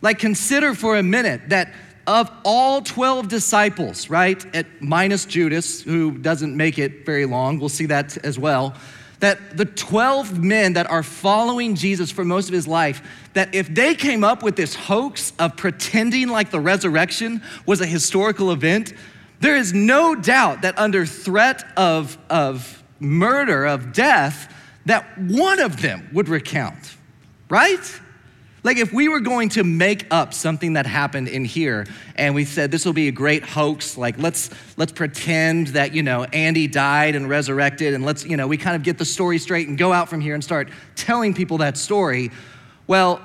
Like, 0.00 0.18
consider 0.18 0.74
for 0.74 0.96
a 0.96 1.02
minute 1.02 1.50
that 1.50 1.72
of 2.06 2.30
all 2.44 2.80
12 2.80 3.28
disciples, 3.28 4.08
right, 4.08 4.42
at 4.56 4.66
minus 4.80 5.26
Judas, 5.26 5.82
who 5.82 6.16
doesn't 6.16 6.56
make 6.56 6.78
it 6.78 7.04
very 7.04 7.26
long, 7.26 7.60
we'll 7.60 7.68
see 7.68 7.86
that 7.86 8.16
as 8.24 8.38
well 8.38 8.74
that 9.22 9.56
the 9.56 9.64
12 9.64 10.42
men 10.42 10.72
that 10.72 10.90
are 10.90 11.04
following 11.04 11.76
Jesus 11.76 12.10
for 12.10 12.24
most 12.24 12.48
of 12.48 12.52
his 12.52 12.66
life, 12.66 13.00
that 13.34 13.54
if 13.54 13.72
they 13.72 13.94
came 13.94 14.24
up 14.24 14.42
with 14.42 14.56
this 14.56 14.74
hoax 14.74 15.32
of 15.38 15.56
pretending 15.56 16.28
like 16.28 16.50
the 16.50 16.58
resurrection 16.58 17.40
was 17.64 17.80
a 17.80 17.86
historical 17.86 18.50
event, 18.50 18.92
there 19.38 19.54
is 19.54 19.72
no 19.72 20.16
doubt 20.16 20.62
that 20.62 20.76
under 20.76 21.06
threat 21.06 21.62
of, 21.76 22.18
of 22.28 22.82
murder, 22.98 23.64
of 23.64 23.92
death, 23.92 24.52
that 24.86 25.16
one 25.16 25.60
of 25.60 25.80
them 25.80 26.10
would 26.12 26.28
recount, 26.28 26.96
right? 27.48 28.00
Like 28.64 28.76
if 28.76 28.92
we 28.92 29.08
were 29.08 29.20
going 29.20 29.48
to 29.50 29.64
make 29.64 30.06
up 30.12 30.32
something 30.32 30.74
that 30.74 30.86
happened 30.86 31.26
in 31.26 31.44
here 31.44 31.84
and 32.14 32.32
we 32.34 32.44
said 32.44 32.70
this 32.70 32.84
will 32.84 32.92
be 32.92 33.08
a 33.08 33.12
great 33.12 33.42
hoax, 33.42 33.96
like 33.96 34.18
let's 34.18 34.50
let's 34.76 34.92
pretend 34.92 35.68
that, 35.68 35.92
you 35.92 36.02
know, 36.02 36.24
Andy 36.24 36.68
died 36.68 37.16
and 37.16 37.28
resurrected 37.28 37.92
and 37.92 38.04
let's, 38.04 38.24
you 38.24 38.36
know, 38.36 38.46
we 38.46 38.56
kind 38.56 38.76
of 38.76 38.84
get 38.84 38.98
the 38.98 39.04
story 39.04 39.38
straight 39.38 39.66
and 39.66 39.76
go 39.76 39.92
out 39.92 40.08
from 40.08 40.20
here 40.20 40.34
and 40.34 40.44
start 40.44 40.68
telling 40.94 41.34
people 41.34 41.58
that 41.58 41.76
story. 41.76 42.30
Well, 42.86 43.20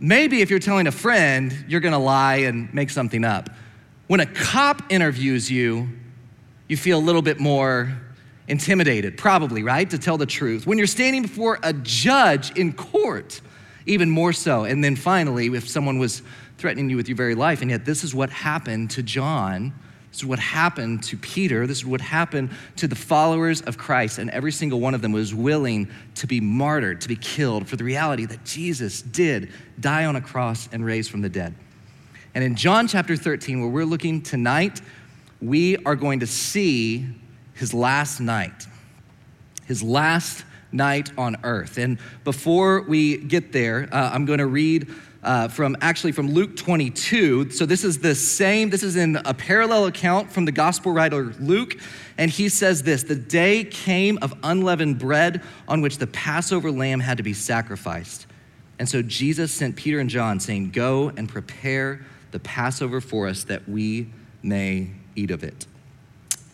maybe 0.00 0.42
if 0.42 0.50
you're 0.50 0.58
telling 0.58 0.88
a 0.88 0.92
friend, 0.92 1.64
you're 1.68 1.80
to 1.80 1.96
lie 1.98 2.36
and 2.38 2.72
make 2.74 2.90
something 2.90 3.24
up. 3.24 3.50
When 4.08 4.18
a 4.18 4.26
cop 4.26 4.82
interviews 4.90 5.48
you, 5.48 5.88
you 6.66 6.76
feel 6.76 6.98
a 6.98 7.00
little 7.00 7.22
bit 7.22 7.38
more 7.38 7.96
intimidated, 8.48 9.16
probably, 9.16 9.62
right? 9.62 9.88
To 9.90 9.98
tell 9.98 10.18
the 10.18 10.26
truth. 10.26 10.66
When 10.66 10.76
you're 10.76 10.88
standing 10.88 11.22
before 11.22 11.60
a 11.62 11.72
judge 11.72 12.50
in 12.58 12.72
court, 12.72 13.40
even 13.86 14.10
more 14.10 14.32
so. 14.32 14.64
And 14.64 14.82
then 14.82 14.96
finally, 14.96 15.46
if 15.46 15.68
someone 15.68 15.98
was 15.98 16.22
threatening 16.58 16.90
you 16.90 16.96
with 16.96 17.08
your 17.08 17.16
very 17.16 17.34
life, 17.34 17.62
and 17.62 17.70
yet 17.70 17.84
this 17.84 18.04
is 18.04 18.14
what 18.14 18.30
happened 18.30 18.90
to 18.92 19.02
John. 19.02 19.72
This 20.10 20.18
is 20.18 20.26
what 20.26 20.38
happened 20.38 21.02
to 21.04 21.16
Peter. 21.16 21.66
This 21.66 21.78
is 21.78 21.86
what 21.86 22.02
happened 22.02 22.50
to 22.76 22.86
the 22.86 22.94
followers 22.94 23.62
of 23.62 23.78
Christ. 23.78 24.18
And 24.18 24.28
every 24.30 24.52
single 24.52 24.78
one 24.78 24.94
of 24.94 25.00
them 25.00 25.12
was 25.12 25.34
willing 25.34 25.90
to 26.16 26.26
be 26.26 26.38
martyred, 26.38 27.00
to 27.00 27.08
be 27.08 27.16
killed 27.16 27.66
for 27.66 27.76
the 27.76 27.84
reality 27.84 28.26
that 28.26 28.44
Jesus 28.44 29.00
did 29.00 29.50
die 29.80 30.04
on 30.04 30.14
a 30.14 30.20
cross 30.20 30.68
and 30.70 30.84
raise 30.84 31.08
from 31.08 31.22
the 31.22 31.30
dead. 31.30 31.54
And 32.34 32.44
in 32.44 32.56
John 32.56 32.88
chapter 32.88 33.16
13, 33.16 33.60
where 33.60 33.70
we're 33.70 33.84
looking 33.84 34.22
tonight, 34.22 34.80
we 35.40 35.76
are 35.78 35.96
going 35.96 36.20
to 36.20 36.26
see 36.26 37.06
his 37.54 37.74
last 37.74 38.20
night. 38.20 38.66
His 39.66 39.82
last 39.82 40.44
night 40.72 41.10
on 41.16 41.36
earth. 41.44 41.78
And 41.78 41.98
before 42.24 42.82
we 42.82 43.18
get 43.18 43.52
there, 43.52 43.88
uh, 43.92 44.10
I'm 44.12 44.24
going 44.24 44.38
to 44.38 44.46
read 44.46 44.88
uh, 45.22 45.48
from 45.48 45.76
actually 45.80 46.12
from 46.12 46.30
Luke 46.30 46.56
22. 46.56 47.50
So 47.50 47.64
this 47.64 47.84
is 47.84 47.98
the 47.98 48.14
same, 48.14 48.70
this 48.70 48.82
is 48.82 48.96
in 48.96 49.16
a 49.24 49.34
parallel 49.34 49.86
account 49.86 50.32
from 50.32 50.44
the 50.44 50.52
gospel 50.52 50.92
writer 50.92 51.34
Luke. 51.38 51.78
And 52.18 52.30
he 52.30 52.48
says 52.48 52.82
this 52.82 53.04
The 53.04 53.14
day 53.14 53.64
came 53.64 54.18
of 54.20 54.34
unleavened 54.42 54.98
bread 54.98 55.42
on 55.68 55.80
which 55.80 55.98
the 55.98 56.06
Passover 56.08 56.70
lamb 56.70 57.00
had 57.00 57.18
to 57.18 57.22
be 57.22 57.32
sacrificed. 57.34 58.26
And 58.78 58.88
so 58.88 59.00
Jesus 59.02 59.52
sent 59.52 59.76
Peter 59.76 60.00
and 60.00 60.10
John, 60.10 60.40
saying, 60.40 60.70
Go 60.70 61.12
and 61.16 61.28
prepare 61.28 62.04
the 62.32 62.40
Passover 62.40 63.00
for 63.00 63.28
us 63.28 63.44
that 63.44 63.68
we 63.68 64.08
may 64.42 64.90
eat 65.14 65.30
of 65.30 65.44
it. 65.44 65.66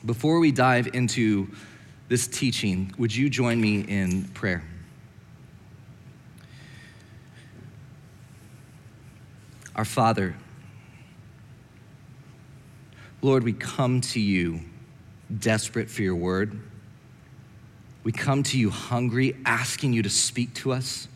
Before 0.05 0.39
we 0.39 0.53
dive 0.53 0.89
into 0.93 1.49
this 2.09 2.27
teaching, 2.27 2.93
would 2.99 3.15
you 3.15 3.29
join 3.29 3.61
me 3.61 3.81
in 3.81 4.25
prayer? 4.29 4.65
Our 9.77 9.85
Father, 9.85 10.35
Lord, 13.21 13.45
we 13.45 13.53
come 13.53 14.01
to 14.01 14.21
you 14.21 14.61
desperate 15.39 15.91
for 15.91 16.03
your 16.03 16.17
word. 16.17 16.59
We 18.03 18.13
come 18.13 18.43
to 18.45 18.59
you 18.59 18.71
hungry, 18.71 19.37
asking 19.45 19.93
you 19.93 20.03
to 20.03 20.11
speak 20.11 20.55
to 20.55 20.73
us. 20.73 21.09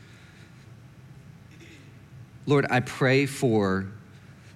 Lord, 2.44 2.66
I 2.70 2.80
pray 2.80 3.26
for 3.26 3.86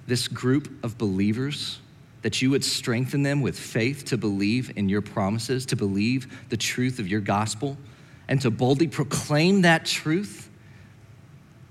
this 0.06 0.28
group 0.28 0.84
of 0.84 0.98
believers 0.98 1.78
that 2.26 2.42
you 2.42 2.50
would 2.50 2.64
strengthen 2.64 3.22
them 3.22 3.40
with 3.40 3.56
faith 3.56 4.04
to 4.04 4.18
believe 4.18 4.76
in 4.76 4.88
your 4.88 5.00
promises, 5.00 5.64
to 5.64 5.76
believe 5.76 6.26
the 6.48 6.56
truth 6.56 6.98
of 6.98 7.06
your 7.06 7.20
gospel, 7.20 7.78
and 8.26 8.40
to 8.40 8.50
boldly 8.50 8.88
proclaim 8.88 9.62
that 9.62 9.86
truth 9.86 10.50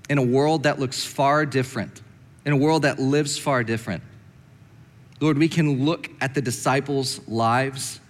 in 0.08 0.16
a 0.16 0.22
world 0.22 0.62
that 0.62 0.78
looks 0.78 1.04
far 1.04 1.44
different, 1.44 2.00
in 2.46 2.54
a 2.54 2.56
world 2.56 2.84
that 2.84 2.98
lives 2.98 3.36
far 3.36 3.62
different. 3.64 4.02
Lord, 5.20 5.36
we 5.36 5.46
can 5.46 5.84
look 5.84 6.08
at 6.22 6.32
the 6.32 6.40
disciples' 6.40 7.20
lives 7.28 8.00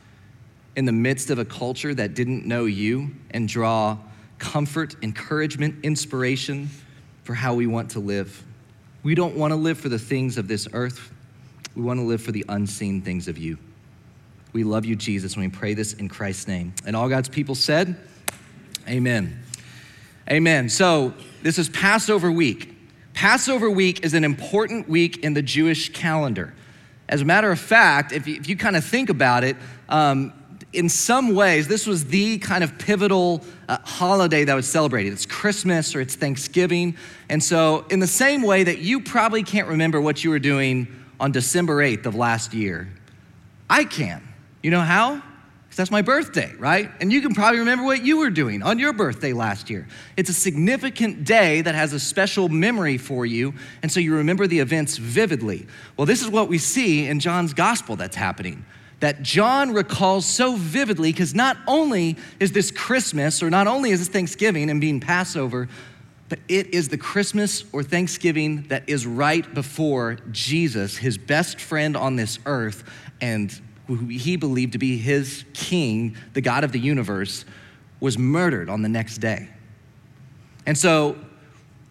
in 0.76 0.85
the 0.85 0.93
midst 0.93 1.31
of 1.31 1.41
a 1.41 1.45
culture 1.45 1.93
that 1.95 2.15
didn't 2.15 2.47
know 2.47 2.67
you 2.67 3.11
and 3.33 3.49
draw 3.49 3.99
comfort, 4.38 4.95
encouragement, 5.03 5.85
inspiration 5.85 6.71
for 7.25 7.35
how 7.35 7.55
we 7.55 7.67
want 7.67 7.91
to 7.91 7.99
live. 7.99 8.45
We 9.03 9.17
don't 9.17 9.35
want 9.35 9.50
to 9.50 9.57
live 9.57 9.79
for 9.79 9.88
the 9.88 9.99
things 9.99 10.38
of 10.38 10.47
this 10.47 10.69
earth. 10.73 11.11
We 11.76 11.83
want 11.83 12.00
to 12.00 12.04
live 12.04 12.23
for 12.23 12.33
the 12.33 12.45
unseen 12.49 13.02
things 13.02 13.28
of 13.28 13.37
you. 13.37 13.59
We 14.54 14.64
love 14.64 14.87
you, 14.87 14.97
Jesus, 14.97 15.35
and 15.35 15.45
we 15.45 15.50
pray 15.50 15.75
this 15.75 15.92
in 15.92 16.09
Christ's 16.09 16.49
name. 16.49 16.73
And 16.87 16.97
all 16.97 17.11
God's 17.11 17.28
people 17.28 17.54
said, 17.54 17.97
Amen. 18.88 19.42
Amen. 20.30 20.71
So, 20.71 21.12
this 21.42 21.59
is 21.59 21.68
Passover 21.68 22.33
week. 22.33 22.75
Passover 23.12 23.71
week 23.71 24.04
is 24.04 24.14
an 24.14 24.25
important 24.25 24.88
week 24.88 25.18
in 25.18 25.35
the 25.35 25.42
Jewish 25.42 25.92
calendar. 25.92 26.54
As 27.11 27.21
a 27.21 27.25
matter 27.26 27.52
of 27.52 27.61
fact, 27.61 28.12
if 28.12 28.26
you, 28.26 28.37
if 28.37 28.49
you 28.49 28.56
kind 28.56 28.75
of 28.75 28.85
think 28.85 29.11
about 29.11 29.45
it, 29.45 29.56
um, 29.90 30.33
in 30.73 30.88
some 30.88 31.35
ways, 31.35 31.68
this 31.68 31.87
was 31.87 32.06
the 32.06 32.38
kind 32.38 32.64
of 32.64 32.78
pivotal 32.78 33.45
uh, 33.68 33.78
holiday 33.85 34.45
that 34.45 34.54
was 34.54 34.66
celebrated. 34.66 35.12
It's 35.12 35.26
Christmas 35.26 35.95
or 35.95 36.00
it's 36.00 36.14
Thanksgiving. 36.14 36.97
And 37.28 37.42
so, 37.42 37.85
in 37.90 38.00
the 38.00 38.06
same 38.06 38.42
way 38.42 38.64
that 38.64 38.78
you 38.78 39.00
probably 39.00 39.42
can't 39.42 39.68
remember 39.68 40.00
what 40.00 40.25
you 40.25 40.30
were 40.30 40.38
doing 40.38 40.88
on 41.19 41.33
December 41.33 41.77
8th 41.77 42.07
of 42.07 42.15
last 42.15 42.55
year, 42.55 42.89
I 43.69 43.85
can. 43.85 44.23
You 44.63 44.71
know 44.71 44.81
how? 44.81 45.15
Because 45.15 45.77
that's 45.77 45.91
my 45.91 46.03
birthday, 46.03 46.55
right? 46.59 46.91
And 47.01 47.13
you 47.13 47.21
can 47.21 47.35
probably 47.35 47.59
remember 47.59 47.85
what 47.85 48.05
you 48.05 48.19
were 48.19 48.31
doing 48.31 48.63
on 48.63 48.79
your 48.79 48.93
birthday 48.93 49.33
last 49.33 49.69
year. 49.69 49.87
It's 50.17 50.31
a 50.31 50.35
significant 50.35 51.25
day 51.25 51.61
that 51.63 51.75
has 51.75 51.93
a 51.93 52.01
special 52.01 52.49
memory 52.49 52.99
for 52.99 53.27
you, 53.27 53.55
and 53.83 53.91
so 53.91 54.01
you 54.01 54.15
remember 54.17 54.47
the 54.47 54.61
events 54.61 54.97
vividly. 54.97 55.67
Well, 55.97 56.07
this 56.07 56.23
is 56.23 56.29
what 56.29 56.49
we 56.49 56.59
see 56.59 57.07
in 57.07 57.21
John's 57.21 57.53
gospel 57.53 57.97
that's 57.97 58.17
happening 58.17 58.65
that 59.01 59.23
John 59.23 59.73
recalls 59.73 60.25
so 60.25 60.57
vividly 60.57 61.13
because 61.13 61.35
not 61.35 61.59
only 61.67 62.17
is 62.41 62.53
this 62.53 62.71
Christmas 62.71 63.43
or 63.43 63.51
not 63.51 63.67
only 63.67 63.91
is 63.91 63.99
this 63.99 64.09
Thanksgiving 64.09 64.71
and 64.71 64.81
being 64.81 65.01
Passover, 65.01 65.69
but 66.28 66.38
it 66.49 66.75
is 66.75 66.88
the 66.88 66.99
Christmas 66.99 67.64
or 67.73 67.83
Thanksgiving 67.83 68.62
that 68.68 68.88
is 68.88 69.06
right 69.06 69.52
before 69.54 70.18
Jesus, 70.30 70.97
his 70.97 71.18
best 71.18 71.61
friend 71.61 71.97
on 71.97 72.16
this 72.16 72.38
earth, 72.47 72.85
and 73.21 73.61
who 73.87 73.97
he 74.06 74.37
believed 74.37 74.73
to 74.73 74.78
be 74.78 74.97
his 74.99 75.45
king, 75.54 76.16
the 76.33 76.40
God 76.40 76.64
of 76.64 76.73
the 76.73 76.80
universe, 76.80 77.45
was 78.00 78.18
murdered 78.18 78.68
on 78.68 78.83
the 78.83 78.88
next 78.88 79.18
day. 79.18 79.49
And 80.66 80.76
so 80.76 81.16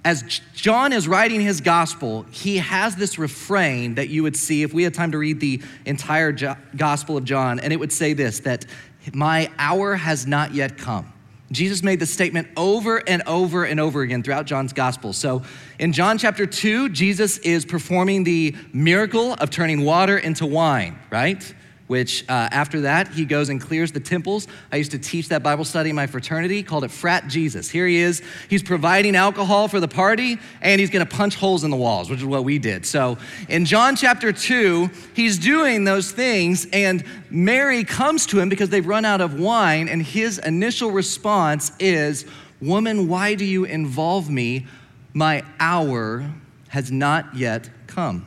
as 0.03 0.41
John 0.53 0.93
is 0.93 1.07
writing 1.07 1.41
his 1.41 1.61
gospel, 1.61 2.23
he 2.29 2.57
has 2.57 2.95
this 2.95 3.17
refrain 3.17 3.95
that 3.95 4.09
you 4.09 4.21
would 4.21 4.35
see 4.35 4.61
if 4.61 4.71
we 4.71 4.83
had 4.83 4.93
time 4.93 5.11
to 5.13 5.17
read 5.17 5.39
the 5.39 5.61
entire 5.85 6.31
gospel 6.75 7.17
of 7.17 7.23
John, 7.23 7.59
and 7.59 7.73
it 7.73 7.77
would 7.77 7.91
say 7.91 8.13
this 8.13 8.39
that 8.41 8.65
my 9.13 9.49
hour 9.57 9.95
has 9.95 10.27
not 10.27 10.53
yet 10.53 10.77
come. 10.77 11.11
Jesus 11.51 11.83
made 11.83 11.99
the 11.99 12.05
statement 12.05 12.47
over 12.57 13.07
and 13.07 13.21
over 13.27 13.65
and 13.65 13.79
over 13.79 14.01
again 14.01 14.23
throughout 14.23 14.45
John's 14.45 14.73
gospel. 14.73 15.13
So 15.13 15.43
in 15.77 15.93
John 15.93 16.17
chapter 16.17 16.45
2, 16.45 16.89
Jesus 16.89 17.37
is 17.39 17.65
performing 17.65 18.23
the 18.23 18.55
miracle 18.73 19.33
of 19.33 19.51
turning 19.51 19.85
water 19.85 20.17
into 20.17 20.45
wine, 20.45 20.97
right? 21.11 21.53
Which 21.87 22.23
uh, 22.27 22.49
after 22.51 22.81
that, 22.81 23.09
he 23.09 23.25
goes 23.25 23.49
and 23.49 23.61
clears 23.61 23.91
the 23.91 23.99
temples. 23.99 24.47
I 24.71 24.77
used 24.77 24.91
to 24.91 24.99
teach 24.99 25.29
that 25.29 25.43
Bible 25.43 25.65
study 25.65 25.91
in 25.91 25.95
my 25.95 26.07
fraternity, 26.07 26.63
called 26.63 26.83
it 26.83 26.91
Frat 26.91 27.27
Jesus. 27.27 27.69
Here 27.69 27.87
he 27.87 27.97
is. 27.97 28.23
He's 28.49 28.63
providing 28.63 29.15
alcohol 29.15 29.67
for 29.67 29.79
the 29.79 29.87
party, 29.87 30.39
and 30.61 30.79
he's 30.79 30.89
going 30.89 31.05
to 31.05 31.15
punch 31.15 31.35
holes 31.35 31.63
in 31.63 31.69
the 31.69 31.77
walls, 31.77 32.09
which 32.09 32.19
is 32.19 32.25
what 32.25 32.43
we 32.43 32.57
did. 32.57 32.85
So 32.85 33.17
in 33.49 33.65
John 33.65 33.95
chapter 33.95 34.31
2, 34.31 34.89
he's 35.13 35.37
doing 35.37 35.83
those 35.83 36.11
things, 36.11 36.67
and 36.73 37.03
Mary 37.29 37.83
comes 37.83 38.25
to 38.27 38.39
him 38.39 38.49
because 38.49 38.69
they've 38.69 38.85
run 38.85 39.05
out 39.05 39.21
of 39.21 39.39
wine, 39.39 39.87
and 39.87 40.01
his 40.01 40.39
initial 40.39 40.91
response 40.91 41.71
is, 41.79 42.25
Woman, 42.61 43.07
why 43.07 43.35
do 43.35 43.45
you 43.45 43.65
involve 43.65 44.29
me? 44.29 44.65
My 45.13 45.43
hour 45.59 46.29
has 46.69 46.91
not 46.91 47.35
yet 47.35 47.69
come. 47.87 48.25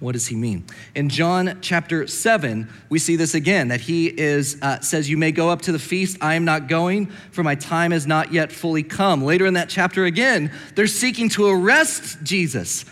What 0.00 0.12
does 0.12 0.26
he 0.26 0.36
mean? 0.36 0.64
In 0.94 1.08
John 1.08 1.58
chapter 1.60 2.06
7, 2.06 2.68
we 2.88 2.98
see 2.98 3.16
this 3.16 3.34
again 3.34 3.68
that 3.68 3.80
he 3.80 4.08
is 4.08 4.58
uh, 4.60 4.80
says, 4.80 5.08
You 5.08 5.16
may 5.16 5.32
go 5.32 5.50
up 5.50 5.62
to 5.62 5.72
the 5.72 5.78
feast. 5.78 6.18
I 6.20 6.34
am 6.34 6.44
not 6.44 6.68
going, 6.68 7.06
for 7.30 7.42
my 7.42 7.54
time 7.54 7.92
has 7.92 8.06
not 8.06 8.32
yet 8.32 8.50
fully 8.50 8.82
come. 8.82 9.22
Later 9.22 9.46
in 9.46 9.54
that 9.54 9.68
chapter 9.68 10.04
again, 10.04 10.52
they're 10.74 10.86
seeking 10.86 11.28
to 11.30 11.46
arrest 11.46 12.22
Jesus, 12.22 12.84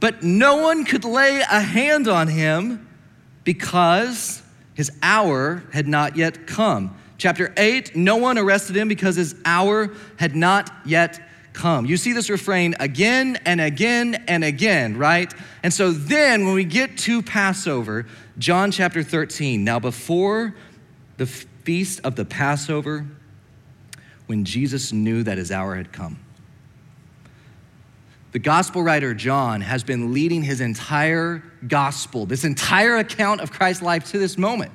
but 0.00 0.22
no 0.22 0.56
one 0.56 0.84
could 0.84 1.04
lay 1.04 1.40
a 1.40 1.60
hand 1.60 2.08
on 2.08 2.28
him 2.28 2.88
because 3.44 4.42
his 4.74 4.90
hour 5.02 5.62
had 5.72 5.86
not 5.86 6.16
yet 6.16 6.46
come. 6.46 6.96
Chapter 7.18 7.52
8, 7.56 7.96
no 7.96 8.16
one 8.16 8.36
arrested 8.38 8.76
him 8.76 8.88
because 8.88 9.16
his 9.16 9.34
hour 9.44 9.90
had 10.18 10.36
not 10.36 10.70
yet 10.84 11.20
come. 11.56 11.86
You 11.86 11.96
see 11.96 12.12
this 12.12 12.30
refrain 12.30 12.76
again 12.78 13.38
and 13.44 13.60
again 13.60 14.24
and 14.28 14.44
again, 14.44 14.96
right? 14.96 15.32
And 15.62 15.72
so 15.74 15.90
then 15.90 16.44
when 16.44 16.54
we 16.54 16.64
get 16.64 16.98
to 16.98 17.22
Passover, 17.22 18.06
John 18.38 18.70
chapter 18.70 19.02
13, 19.02 19.64
now 19.64 19.80
before 19.80 20.54
the 21.16 21.26
feast 21.26 22.00
of 22.04 22.14
the 22.14 22.24
Passover, 22.24 23.06
when 24.26 24.44
Jesus 24.44 24.92
knew 24.92 25.22
that 25.22 25.38
his 25.38 25.50
hour 25.50 25.74
had 25.74 25.92
come. 25.92 26.18
The 28.32 28.38
gospel 28.38 28.82
writer 28.82 29.14
John 29.14 29.62
has 29.62 29.82
been 29.82 30.12
leading 30.12 30.42
his 30.42 30.60
entire 30.60 31.42
gospel, 31.66 32.26
this 32.26 32.44
entire 32.44 32.96
account 32.96 33.40
of 33.40 33.50
Christ's 33.50 33.82
life 33.82 34.10
to 34.10 34.18
this 34.18 34.36
moment. 34.36 34.72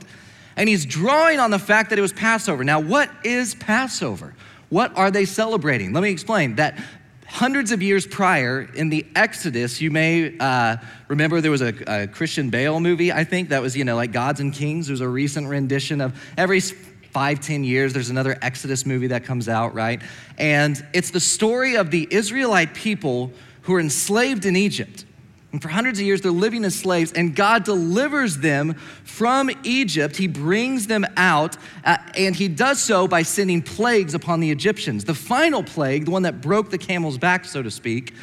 And 0.55 0.67
he's 0.67 0.85
drawing 0.85 1.39
on 1.39 1.51
the 1.51 1.59
fact 1.59 1.91
that 1.91 1.99
it 1.99 2.01
was 2.01 2.11
Passover. 2.11 2.63
Now, 2.63 2.79
what 2.79 3.09
is 3.23 3.53
Passover? 3.55 4.33
What 4.71 4.97
are 4.97 5.11
they 5.11 5.25
celebrating? 5.25 5.91
Let 5.91 6.01
me 6.01 6.11
explain 6.11 6.55
that 6.55 6.81
hundreds 7.27 7.73
of 7.73 7.81
years 7.81 8.07
prior 8.07 8.61
in 8.73 8.87
the 8.87 9.05
Exodus, 9.17 9.81
you 9.81 9.91
may 9.91 10.37
uh, 10.39 10.77
remember 11.09 11.41
there 11.41 11.51
was 11.51 11.61
a, 11.61 11.73
a, 11.87 12.07
Christian 12.07 12.49
Bale 12.49 12.79
movie, 12.79 13.11
I 13.11 13.25
think, 13.25 13.49
that 13.49 13.61
was, 13.61 13.75
you 13.75 13.83
know, 13.83 13.97
like 13.97 14.13
Gods 14.13 14.39
and 14.39 14.53
Kings. 14.53 14.87
There's 14.87 15.01
a 15.01 15.09
recent 15.09 15.49
rendition 15.49 15.99
of 15.99 16.17
every 16.37 16.61
five, 16.61 17.41
ten 17.41 17.65
years, 17.65 17.91
there's 17.91 18.11
another 18.11 18.37
Exodus 18.41 18.85
movie 18.85 19.07
that 19.07 19.25
comes 19.25 19.49
out, 19.49 19.73
right? 19.73 20.01
And 20.37 20.81
it's 20.93 21.11
the 21.11 21.19
story 21.19 21.75
of 21.75 21.91
the 21.91 22.07
Israelite 22.09 22.73
people 22.73 23.33
who 23.63 23.75
are 23.75 23.81
enslaved 23.81 24.45
in 24.45 24.55
Egypt. 24.55 25.03
And 25.51 25.61
for 25.61 25.67
hundreds 25.67 25.99
of 25.99 26.05
years, 26.05 26.21
they're 26.21 26.31
living 26.31 26.63
as 26.63 26.75
slaves, 26.75 27.11
and 27.11 27.35
God 27.35 27.65
delivers 27.65 28.37
them 28.37 28.75
from 29.03 29.49
Egypt. 29.63 30.15
He 30.15 30.27
brings 30.27 30.87
them 30.87 31.05
out, 31.17 31.57
uh, 31.83 31.97
and 32.15 32.33
He 32.35 32.47
does 32.47 32.81
so 32.81 33.07
by 33.07 33.23
sending 33.23 33.61
plagues 33.61 34.13
upon 34.13 34.39
the 34.39 34.49
Egyptians. 34.49 35.03
The 35.03 35.13
final 35.13 35.61
plague, 35.61 36.05
the 36.05 36.11
one 36.11 36.23
that 36.23 36.39
broke 36.39 36.69
the 36.69 36.77
camel's 36.77 37.17
back, 37.17 37.43
so 37.43 37.61
to 37.61 37.71
speak, 37.71 38.13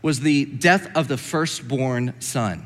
was 0.00 0.20
the 0.20 0.46
death 0.46 0.88
of 0.96 1.08
the 1.08 1.18
firstborn 1.18 2.14
son. 2.20 2.64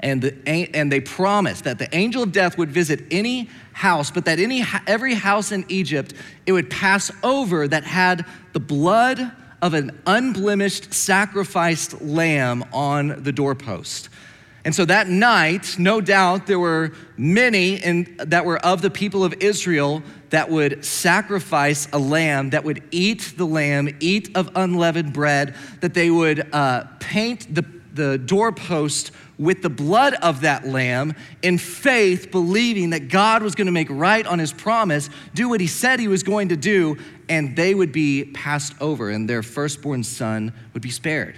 And, 0.00 0.20
the, 0.20 0.48
and 0.74 0.90
they 0.90 1.00
promised 1.00 1.64
that 1.64 1.78
the 1.78 1.94
angel 1.94 2.24
of 2.24 2.32
death 2.32 2.58
would 2.58 2.70
visit 2.70 3.04
any 3.10 3.48
house, 3.72 4.10
but 4.10 4.24
that 4.24 4.40
any, 4.40 4.64
every 4.86 5.14
house 5.14 5.52
in 5.52 5.64
Egypt, 5.68 6.12
it 6.44 6.52
would 6.52 6.68
pass 6.68 7.10
over 7.22 7.68
that 7.68 7.84
had 7.84 8.26
the 8.52 8.60
blood 8.60 9.30
of 9.62 9.74
an 9.74 10.02
unblemished 10.06 10.92
sacrificed 10.92 12.02
lamb 12.02 12.64
on 12.72 13.22
the 13.22 13.32
doorpost. 13.32 14.08
And 14.64 14.74
so 14.74 14.84
that 14.84 15.08
night, 15.08 15.76
no 15.78 16.00
doubt, 16.00 16.46
there 16.46 16.58
were 16.58 16.92
many 17.16 17.76
in, 17.76 18.16
that 18.18 18.44
were 18.44 18.58
of 18.58 18.82
the 18.82 18.90
people 18.90 19.24
of 19.24 19.34
Israel 19.40 20.02
that 20.30 20.50
would 20.50 20.84
sacrifice 20.84 21.88
a 21.92 21.98
lamb, 21.98 22.50
that 22.50 22.64
would 22.64 22.82
eat 22.90 23.34
the 23.36 23.44
lamb, 23.44 23.88
eat 24.00 24.36
of 24.36 24.50
unleavened 24.54 25.12
bread, 25.12 25.54
that 25.80 25.94
they 25.94 26.10
would 26.10 26.46
uh, 26.54 26.84
paint 27.00 27.52
the, 27.54 27.64
the 27.94 28.18
doorpost 28.18 29.10
with 29.38 29.62
the 29.62 29.70
blood 29.70 30.14
of 30.14 30.42
that 30.42 30.66
lamb 30.66 31.14
in 31.42 31.58
faith, 31.58 32.30
believing 32.30 32.90
that 32.90 33.08
God 33.08 33.42
was 33.42 33.54
going 33.54 33.66
to 33.66 33.72
make 33.72 33.88
right 33.90 34.26
on 34.26 34.38
his 34.38 34.52
promise, 34.52 35.10
do 35.34 35.48
what 35.48 35.60
he 35.60 35.66
said 35.66 35.98
he 35.98 36.08
was 36.08 36.22
going 36.22 36.48
to 36.50 36.56
do, 36.56 36.96
and 37.28 37.56
they 37.56 37.74
would 37.74 37.92
be 37.92 38.24
passed 38.34 38.74
over, 38.80 39.10
and 39.10 39.28
their 39.28 39.42
firstborn 39.42 40.04
son 40.04 40.52
would 40.72 40.82
be 40.82 40.90
spared. 40.90 41.36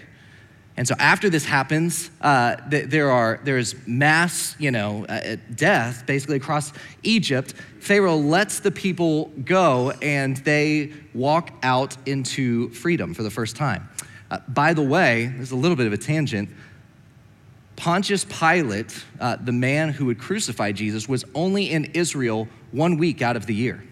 And 0.77 0.89
so 0.89 0.97
after 0.99 1.31
this 1.31 1.45
happens, 1.45 2.11
uh, 2.21 2.57
there 2.67 3.11
are 3.11 3.41
there's 3.45 3.77
mass, 3.87 4.57
you 4.59 4.73
know, 4.73 5.05
uh, 5.07 5.37
death 5.55 6.05
basically 6.05 6.37
across 6.37 6.73
Egypt. 7.05 7.55
Pharaoh 7.79 8.17
lets 8.17 8.59
the 8.59 8.73
people 8.73 9.27
go, 9.45 9.93
and 10.03 10.37
they 10.39 10.93
walk 11.15 11.53
out 11.63 11.97
into 12.07 12.71
freedom 12.71 13.15
for 13.15 13.23
the 13.23 13.31
first 13.31 13.55
time. 13.55 13.89
Uh, 14.31 14.39
by 14.49 14.75
the 14.75 14.83
way, 14.83 15.33
there's 15.37 15.51
a 15.51 15.57
little 15.57 15.77
bit 15.77 15.87
of 15.87 15.93
a 15.93 15.99
tangent. 15.99 16.49
Pontius 17.77 18.25
Pilate, 18.25 19.05
uh, 19.21 19.37
the 19.37 19.53
man 19.53 19.91
who 19.91 20.07
would 20.07 20.19
crucify 20.19 20.73
Jesus, 20.73 21.09
was 21.09 21.25
only 21.35 21.71
in 21.71 21.87
Israel 21.87 22.49
one 22.73 22.97
week 22.97 23.21
out 23.23 23.37
of 23.37 23.47
the 23.47 23.55
year, 23.55 23.83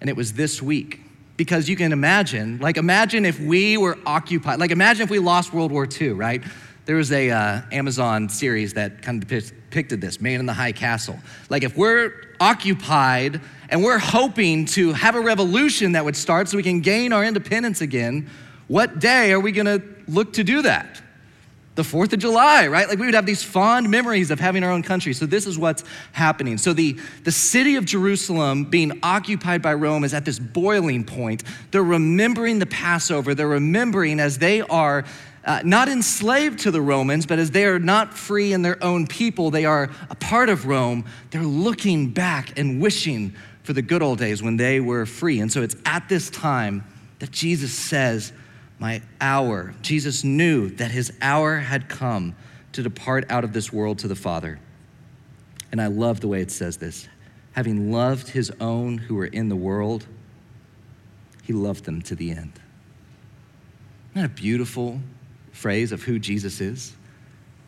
and 0.00 0.10
it 0.10 0.16
was 0.16 0.34
this 0.34 0.62
week 0.62 1.00
because 1.40 1.70
you 1.70 1.76
can 1.76 1.90
imagine, 1.90 2.58
like, 2.58 2.76
imagine 2.76 3.24
if 3.24 3.40
we 3.40 3.78
were 3.78 3.98
occupied, 4.04 4.60
like, 4.60 4.70
imagine 4.70 5.04
if 5.04 5.08
we 5.10 5.18
lost 5.18 5.54
World 5.54 5.72
War 5.72 5.88
II, 6.00 6.10
right? 6.10 6.42
There 6.84 6.96
was 6.96 7.12
a 7.12 7.30
uh, 7.30 7.62
Amazon 7.72 8.28
series 8.28 8.74
that 8.74 9.00
kind 9.00 9.22
of 9.22 9.26
depicted 9.26 10.02
this, 10.02 10.20
Man 10.20 10.40
in 10.40 10.44
the 10.44 10.52
High 10.52 10.72
Castle. 10.72 11.18
Like, 11.48 11.62
if 11.62 11.76
we're 11.78 12.12
occupied 12.40 13.40
and 13.70 13.82
we're 13.82 13.98
hoping 13.98 14.66
to 14.66 14.92
have 14.92 15.14
a 15.14 15.20
revolution 15.20 15.92
that 15.92 16.04
would 16.04 16.16
start 16.16 16.48
so 16.48 16.58
we 16.58 16.62
can 16.62 16.80
gain 16.80 17.10
our 17.12 17.24
independence 17.24 17.80
again, 17.80 18.28
what 18.70 19.00
day 19.00 19.32
are 19.32 19.40
we 19.40 19.50
gonna 19.50 19.82
look 20.06 20.34
to 20.34 20.44
do 20.44 20.62
that? 20.62 21.02
the 21.76 21.82
4th 21.82 22.12
of 22.12 22.18
July, 22.18 22.66
right? 22.66 22.88
Like 22.88 22.98
we 22.98 23.06
would 23.06 23.14
have 23.14 23.24
these 23.24 23.42
fond 23.42 23.88
memories 23.88 24.30
of 24.30 24.38
having 24.38 24.64
our 24.64 24.70
own 24.70 24.82
country. 24.82 25.14
So 25.14 25.24
this 25.24 25.46
is 25.46 25.56
what's 25.56 25.82
happening. 26.12 26.58
So 26.58 26.74
the, 26.74 26.98
the 27.24 27.32
city 27.32 27.76
of 27.76 27.86
Jerusalem 27.86 28.64
being 28.64 28.98
occupied 29.02 29.62
by 29.62 29.72
Rome 29.74 30.04
is 30.04 30.12
at 30.12 30.26
this 30.26 30.38
boiling 30.38 31.04
point. 31.04 31.42
They're 31.70 31.82
remembering 31.82 32.58
the 32.58 32.66
Passover. 32.66 33.34
They're 33.34 33.48
remembering 33.48 34.20
as 34.20 34.36
they 34.36 34.60
are 34.60 35.04
uh, 35.44 35.62
not 35.64 35.88
enslaved 35.88 36.58
to 36.60 36.70
the 36.70 36.82
Romans, 36.82 37.24
but 37.24 37.38
as 37.38 37.50
they 37.52 37.64
are 37.64 37.78
not 37.78 38.12
free 38.12 38.52
in 38.52 38.60
their 38.60 38.82
own 38.84 39.06
people, 39.06 39.50
they 39.50 39.64
are 39.64 39.88
a 40.10 40.14
part 40.16 40.50
of 40.50 40.66
Rome. 40.66 41.06
They're 41.30 41.42
looking 41.42 42.10
back 42.10 42.58
and 42.58 42.78
wishing 42.82 43.34
for 43.62 43.72
the 43.72 43.82
good 43.82 44.02
old 44.02 44.18
days 44.18 44.42
when 44.42 44.58
they 44.58 44.80
were 44.80 45.06
free. 45.06 45.40
And 45.40 45.50
so 45.50 45.62
it's 45.62 45.76
at 45.86 46.10
this 46.10 46.28
time 46.28 46.84
that 47.20 47.30
Jesus 47.30 47.72
says, 47.72 48.32
my 48.80 49.02
hour. 49.20 49.74
Jesus 49.82 50.24
knew 50.24 50.70
that 50.70 50.90
his 50.90 51.12
hour 51.22 51.58
had 51.58 51.88
come 51.88 52.34
to 52.72 52.82
depart 52.82 53.30
out 53.30 53.44
of 53.44 53.52
this 53.52 53.72
world 53.72 54.00
to 54.00 54.08
the 54.08 54.16
Father. 54.16 54.58
And 55.70 55.80
I 55.80 55.86
love 55.86 56.20
the 56.20 56.28
way 56.28 56.40
it 56.40 56.50
says 56.50 56.78
this. 56.78 57.06
Having 57.52 57.92
loved 57.92 58.30
his 58.30 58.50
own 58.60 58.98
who 58.98 59.14
were 59.16 59.26
in 59.26 59.48
the 59.48 59.56
world, 59.56 60.06
he 61.42 61.52
loved 61.52 61.84
them 61.84 62.00
to 62.02 62.14
the 62.14 62.30
end. 62.30 62.54
Isn't 64.10 64.22
that 64.22 64.24
a 64.24 64.28
beautiful 64.28 65.00
phrase 65.52 65.92
of 65.92 66.02
who 66.02 66.18
Jesus 66.18 66.60
is? 66.60 66.94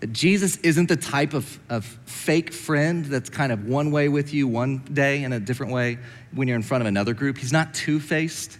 That 0.00 0.12
Jesus 0.12 0.56
isn't 0.58 0.88
the 0.88 0.96
type 0.96 1.34
of, 1.34 1.60
of 1.68 1.84
fake 2.06 2.52
friend 2.52 3.04
that's 3.04 3.28
kind 3.28 3.52
of 3.52 3.66
one 3.66 3.90
way 3.90 4.08
with 4.08 4.32
you 4.32 4.48
one 4.48 4.78
day 4.78 5.24
and 5.24 5.34
a 5.34 5.38
different 5.38 5.72
way 5.72 5.98
when 6.32 6.48
you're 6.48 6.56
in 6.56 6.62
front 6.62 6.80
of 6.80 6.86
another 6.86 7.12
group. 7.12 7.38
He's 7.38 7.52
not 7.52 7.74
two 7.74 8.00
faced. 8.00 8.58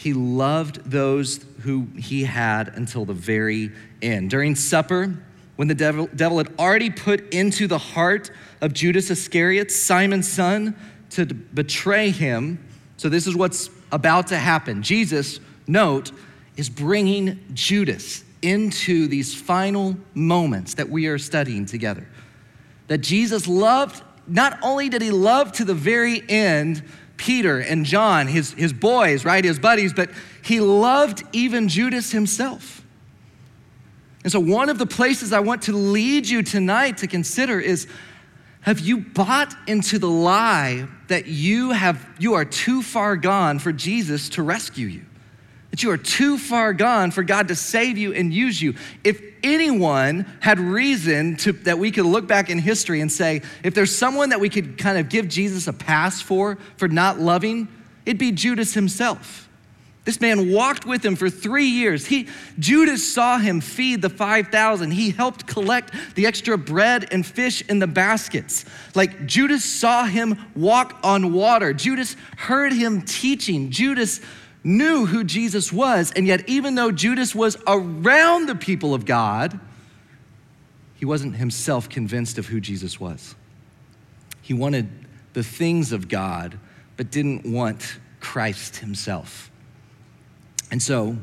He 0.00 0.14
loved 0.14 0.90
those 0.90 1.44
who 1.60 1.86
he 1.94 2.24
had 2.24 2.68
until 2.68 3.04
the 3.04 3.12
very 3.12 3.70
end. 4.00 4.30
During 4.30 4.54
supper, 4.54 5.14
when 5.56 5.68
the 5.68 5.74
devil, 5.74 6.08
devil 6.16 6.38
had 6.38 6.50
already 6.58 6.88
put 6.88 7.34
into 7.34 7.66
the 7.66 7.76
heart 7.76 8.30
of 8.62 8.72
Judas 8.72 9.10
Iscariot, 9.10 9.70
Simon's 9.70 10.26
son, 10.26 10.74
to 11.10 11.26
betray 11.26 12.08
him. 12.08 12.66
So, 12.96 13.10
this 13.10 13.26
is 13.26 13.36
what's 13.36 13.68
about 13.92 14.28
to 14.28 14.38
happen. 14.38 14.82
Jesus, 14.82 15.38
note, 15.66 16.12
is 16.56 16.70
bringing 16.70 17.38
Judas 17.52 18.24
into 18.40 19.06
these 19.06 19.34
final 19.34 19.98
moments 20.14 20.72
that 20.76 20.88
we 20.88 21.08
are 21.08 21.18
studying 21.18 21.66
together. 21.66 22.08
That 22.86 23.02
Jesus 23.02 23.46
loved, 23.46 24.02
not 24.26 24.58
only 24.62 24.88
did 24.88 25.02
he 25.02 25.10
love 25.10 25.52
to 25.52 25.66
the 25.66 25.74
very 25.74 26.22
end, 26.26 26.82
Peter 27.20 27.58
and 27.58 27.84
John, 27.84 28.28
his, 28.28 28.54
his 28.54 28.72
boys, 28.72 29.26
right, 29.26 29.44
his 29.44 29.58
buddies, 29.58 29.92
but 29.92 30.08
he 30.42 30.58
loved 30.58 31.22
even 31.34 31.68
Judas 31.68 32.10
himself. 32.12 32.82
And 34.24 34.32
so, 34.32 34.40
one 34.40 34.70
of 34.70 34.78
the 34.78 34.86
places 34.86 35.30
I 35.30 35.40
want 35.40 35.62
to 35.62 35.72
lead 35.74 36.26
you 36.26 36.42
tonight 36.42 36.96
to 36.98 37.06
consider 37.06 37.60
is 37.60 37.86
have 38.62 38.80
you 38.80 38.98
bought 38.98 39.54
into 39.66 39.98
the 39.98 40.08
lie 40.08 40.88
that 41.08 41.26
you, 41.26 41.72
have, 41.72 42.08
you 42.18 42.32
are 42.34 42.46
too 42.46 42.80
far 42.80 43.16
gone 43.16 43.58
for 43.58 43.70
Jesus 43.70 44.30
to 44.30 44.42
rescue 44.42 44.86
you? 44.86 45.04
That 45.70 45.82
you 45.82 45.90
are 45.90 45.96
too 45.96 46.36
far 46.36 46.72
gone 46.72 47.10
for 47.10 47.22
God 47.22 47.48
to 47.48 47.54
save 47.54 47.96
you 47.96 48.12
and 48.12 48.32
use 48.32 48.60
you. 48.60 48.74
If 49.04 49.22
anyone 49.42 50.26
had 50.40 50.58
reason 50.58 51.36
to, 51.36 51.52
that 51.52 51.78
we 51.78 51.90
could 51.90 52.06
look 52.06 52.26
back 52.26 52.50
in 52.50 52.58
history 52.58 53.00
and 53.00 53.10
say, 53.10 53.42
if 53.62 53.74
there's 53.74 53.94
someone 53.94 54.30
that 54.30 54.40
we 54.40 54.48
could 54.48 54.78
kind 54.78 54.98
of 54.98 55.08
give 55.08 55.28
Jesus 55.28 55.68
a 55.68 55.72
pass 55.72 56.20
for, 56.20 56.58
for 56.76 56.88
not 56.88 57.20
loving, 57.20 57.68
it'd 58.04 58.18
be 58.18 58.32
Judas 58.32 58.74
himself. 58.74 59.48
This 60.04 60.20
man 60.20 60.50
walked 60.50 60.86
with 60.86 61.04
him 61.04 61.14
for 61.14 61.28
three 61.28 61.66
years. 61.66 62.06
He, 62.06 62.26
Judas 62.58 63.12
saw 63.12 63.38
him 63.38 63.60
feed 63.60 64.00
the 64.00 64.08
5,000. 64.08 64.90
He 64.92 65.10
helped 65.10 65.46
collect 65.46 65.94
the 66.14 66.26
extra 66.26 66.56
bread 66.56 67.06
and 67.12 67.24
fish 67.24 67.62
in 67.68 67.80
the 67.80 67.86
baskets. 67.86 68.64
Like 68.94 69.26
Judas 69.26 69.62
saw 69.62 70.04
him 70.04 70.38
walk 70.56 70.98
on 71.02 71.34
water. 71.34 71.74
Judas 71.74 72.16
heard 72.38 72.72
him 72.72 73.02
teaching. 73.02 73.70
Judas 73.70 74.20
knew 74.62 75.06
who 75.06 75.24
Jesus 75.24 75.72
was, 75.72 76.12
and 76.12 76.26
yet, 76.26 76.48
even 76.48 76.74
though 76.74 76.90
Judas 76.90 77.34
was 77.34 77.56
around 77.66 78.46
the 78.46 78.54
people 78.54 78.94
of 78.94 79.04
God, 79.06 79.58
he 80.96 81.06
wasn't 81.06 81.36
himself 81.36 81.88
convinced 81.88 82.36
of 82.38 82.46
who 82.46 82.60
Jesus 82.60 83.00
was. 83.00 83.34
He 84.42 84.52
wanted 84.52 84.88
the 85.32 85.42
things 85.42 85.92
of 85.92 86.08
God, 86.08 86.58
but 86.96 87.10
didn't 87.10 87.46
want 87.46 87.98
Christ 88.20 88.76
himself. 88.76 89.50
And 90.70 90.82
so 90.82 91.16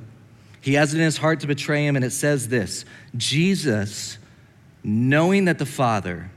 he 0.61 0.73
has 0.73 0.93
it 0.93 0.97
in 0.97 1.03
his 1.03 1.17
heart 1.17 1.41
to 1.41 1.47
betray 1.47 1.85
him, 1.85 1.95
and 1.95 2.03
it 2.03 2.11
says 2.11 2.49
this 2.49 2.85
Jesus, 3.15 4.17
knowing 4.83 5.45
that 5.45 5.59
the 5.59 5.65
Father 5.65 6.31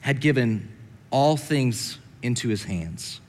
had 0.00 0.20
given 0.20 0.68
all 1.10 1.36
things 1.36 1.98
into 2.22 2.48
his 2.48 2.64
hands, 2.64 3.20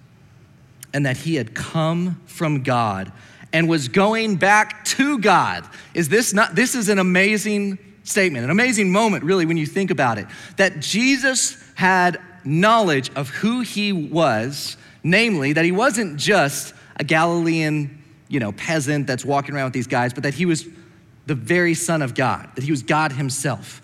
and 0.94 1.06
that 1.06 1.18
he 1.18 1.36
had 1.36 1.54
come 1.54 2.22
from 2.26 2.64
God 2.64 3.12
and 3.54 3.70
was 3.70 3.88
going 3.88 4.36
back 4.36 4.84
to 4.86 5.20
God. 5.20 5.68
Is 5.94 6.10
this 6.10 6.34
not, 6.34 6.56
this 6.56 6.76
is 6.76 6.90
an 6.90 7.00
amazing 7.00 7.80
statement, 8.04 8.44
an 8.44 8.52
amazing 8.52 8.92
moment, 8.92 9.24
really, 9.24 9.46
when 9.46 9.58
you 9.58 9.66
think 9.66 9.92
about 9.92 10.18
it. 10.18 10.28
That 10.58 10.80
Jesus 10.80 11.62
had 11.76 12.20
knowledge 12.44 13.12
of 13.16 13.30
who 13.30 13.62
he 13.62 13.92
was, 13.92 14.78
namely, 15.04 15.54
that 15.54 15.66
he 15.66 15.72
wasn't 15.72 16.18
just 16.18 16.74
a 16.98 17.04
Galilean, 17.04 18.04
you 18.28 18.40
know, 18.40 18.52
peasant 18.54 19.08
that's 19.08 19.26
walking 19.26 19.56
around 19.56 19.66
with 19.66 19.74
these 19.74 19.88
guys, 19.88 20.14
but 20.14 20.24
that 20.24 20.34
he 20.34 20.46
was 20.46 20.66
the 21.26 21.36
very 21.36 21.74
Son 21.74 22.02
of 22.02 22.16
God, 22.16 22.50
that 22.56 22.64
he 22.64 22.72
was 22.72 22.82
God 22.82 23.12
himself. 23.12 23.82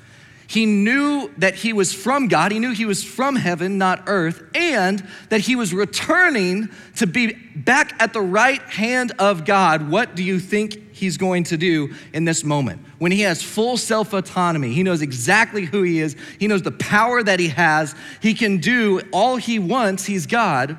He 0.53 0.67
knew 0.67 1.31
that 1.39 1.55
he 1.55 1.73
was 1.73 1.91
from 1.95 2.27
God. 2.27 2.51
He 2.51 2.59
knew 2.59 2.73
he 2.73 2.85
was 2.85 3.03
from 3.03 3.35
heaven, 3.35 3.79
not 3.79 4.03
earth, 4.05 4.43
and 4.53 5.03
that 5.29 5.41
he 5.41 5.55
was 5.55 5.73
returning 5.73 6.69
to 6.97 7.07
be 7.07 7.33
back 7.55 7.99
at 7.99 8.13
the 8.13 8.21
right 8.21 8.61
hand 8.61 9.13
of 9.17 9.45
God. 9.45 9.89
What 9.89 10.13
do 10.13 10.23
you 10.23 10.39
think 10.39 10.93
he's 10.93 11.17
going 11.17 11.45
to 11.45 11.57
do 11.57 11.95
in 12.13 12.25
this 12.25 12.43
moment? 12.43 12.85
When 12.99 13.11
he 13.11 13.21
has 13.21 13.41
full 13.41 13.77
self 13.77 14.13
autonomy, 14.13 14.71
he 14.73 14.83
knows 14.83 15.01
exactly 15.01 15.65
who 15.65 15.81
he 15.81 15.99
is, 15.99 16.15
he 16.37 16.47
knows 16.47 16.61
the 16.61 16.69
power 16.69 17.23
that 17.23 17.39
he 17.39 17.47
has, 17.47 17.95
he 18.21 18.35
can 18.35 18.57
do 18.57 19.01
all 19.11 19.37
he 19.37 19.57
wants, 19.57 20.05
he's 20.05 20.27
God. 20.27 20.77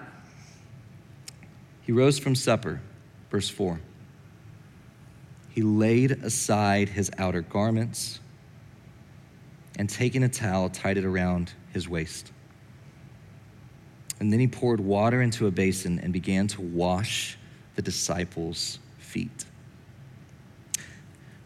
He 1.82 1.90
rose 1.90 2.20
from 2.20 2.36
supper, 2.36 2.80
verse 3.28 3.48
4. 3.48 3.80
He 5.50 5.62
laid 5.62 6.12
aside 6.12 6.90
his 6.90 7.10
outer 7.18 7.40
garments 7.40 8.20
and 9.78 9.88
taking 9.88 10.22
a 10.22 10.28
towel, 10.28 10.68
tied 10.70 10.98
it 10.98 11.04
around 11.04 11.52
his 11.72 11.88
waist. 11.88 12.32
And 14.20 14.32
then 14.32 14.40
he 14.40 14.46
poured 14.46 14.80
water 14.80 15.22
into 15.22 15.46
a 15.46 15.50
basin 15.50 15.98
and 15.98 16.12
began 16.12 16.46
to 16.48 16.60
wash 16.60 17.36
the 17.74 17.82
disciples' 17.82 18.78
feet. 18.98 19.44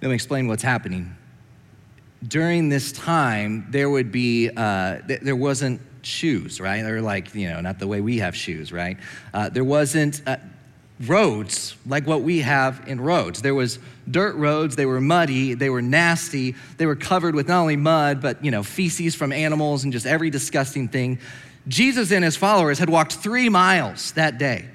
Let 0.02 0.08
me 0.08 0.14
explain 0.14 0.46
what's 0.46 0.62
happening. 0.62 1.16
During 2.26 2.68
this 2.68 2.92
time, 2.92 3.66
there 3.70 3.88
would 3.88 4.12
be, 4.12 4.50
uh, 4.54 4.98
there 5.06 5.36
wasn't 5.36 5.80
shoes, 6.02 6.60
right? 6.60 6.82
They're 6.82 7.00
like, 7.00 7.34
you 7.34 7.48
know, 7.48 7.60
not 7.60 7.78
the 7.78 7.86
way 7.86 8.00
we 8.00 8.18
have 8.18 8.36
shoes, 8.36 8.72
right? 8.72 8.96
Uh, 9.32 9.48
there 9.48 9.64
wasn't 9.64 10.22
uh, 10.26 10.36
roads 11.06 11.76
like 11.86 12.06
what 12.06 12.22
we 12.22 12.40
have 12.40 12.84
in 12.86 13.00
roads. 13.00 13.42
There 13.42 13.54
was 13.54 13.78
dirt 14.10 14.36
roads, 14.36 14.76
they 14.76 14.86
were 14.86 15.00
muddy, 15.00 15.54
they 15.54 15.70
were 15.70 15.82
nasty, 15.82 16.54
they 16.76 16.86
were 16.86 16.96
covered 16.96 17.34
with 17.34 17.48
not 17.48 17.60
only 17.60 17.76
mud, 17.76 18.20
but, 18.20 18.44
you 18.44 18.50
know, 18.50 18.62
feces 18.62 19.14
from 19.14 19.32
animals 19.32 19.84
and 19.84 19.92
just 19.92 20.06
every 20.06 20.30
disgusting 20.30 20.88
thing. 20.88 21.18
Jesus 21.66 22.10
and 22.12 22.24
his 22.24 22.36
followers 22.36 22.78
had 22.78 22.88
walked 22.88 23.14
three 23.14 23.48
miles 23.48 24.12
that 24.12 24.38
day. 24.38 24.68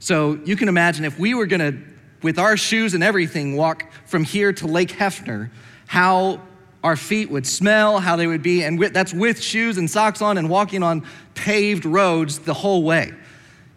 So 0.00 0.38
you 0.44 0.56
can 0.56 0.68
imagine 0.68 1.04
if 1.04 1.18
we 1.18 1.34
were 1.34 1.46
gonna, 1.46 1.74
with 2.22 2.38
our 2.38 2.56
shoes 2.56 2.94
and 2.94 3.02
everything, 3.02 3.56
walk 3.56 3.90
from 4.06 4.24
here 4.24 4.52
to 4.54 4.66
Lake 4.66 4.90
Hefner, 4.90 5.50
how 5.86 6.40
our 6.84 6.96
feet 6.96 7.30
would 7.30 7.46
smell, 7.46 7.98
how 7.98 8.16
they 8.16 8.26
would 8.26 8.42
be, 8.42 8.62
and 8.62 8.80
that's 8.80 9.12
with 9.12 9.40
shoes 9.42 9.78
and 9.78 9.90
socks 9.90 10.22
on 10.22 10.38
and 10.38 10.48
walking 10.48 10.82
on 10.82 11.04
paved 11.34 11.84
roads 11.84 12.38
the 12.40 12.54
whole 12.54 12.82
way. 12.84 13.12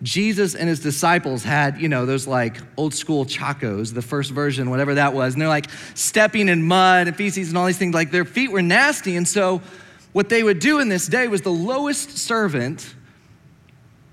Jesus 0.03 0.55
and 0.55 0.67
his 0.67 0.79
disciples 0.79 1.43
had, 1.43 1.79
you 1.79 1.87
know, 1.87 2.05
those 2.05 2.25
like 2.25 2.57
old 2.77 2.93
school 2.93 3.25
chacos, 3.25 3.93
the 3.93 4.01
first 4.01 4.31
version, 4.31 4.69
whatever 4.69 4.95
that 4.95 5.13
was, 5.13 5.33
and 5.33 5.41
they're 5.41 5.49
like 5.49 5.69
stepping 5.93 6.49
in 6.49 6.63
mud 6.63 7.07
and 7.07 7.15
feces 7.15 7.49
and 7.49 7.57
all 7.57 7.67
these 7.67 7.77
things. 7.77 7.93
Like 7.93 8.11
their 8.11 8.25
feet 8.25 8.51
were 8.51 8.61
nasty. 8.61 9.15
And 9.15 9.27
so, 9.27 9.61
what 10.13 10.29
they 10.29 10.43
would 10.43 10.59
do 10.59 10.79
in 10.79 10.89
this 10.89 11.07
day 11.07 11.27
was 11.27 11.41
the 11.41 11.51
lowest 11.51 12.17
servant 12.17 12.95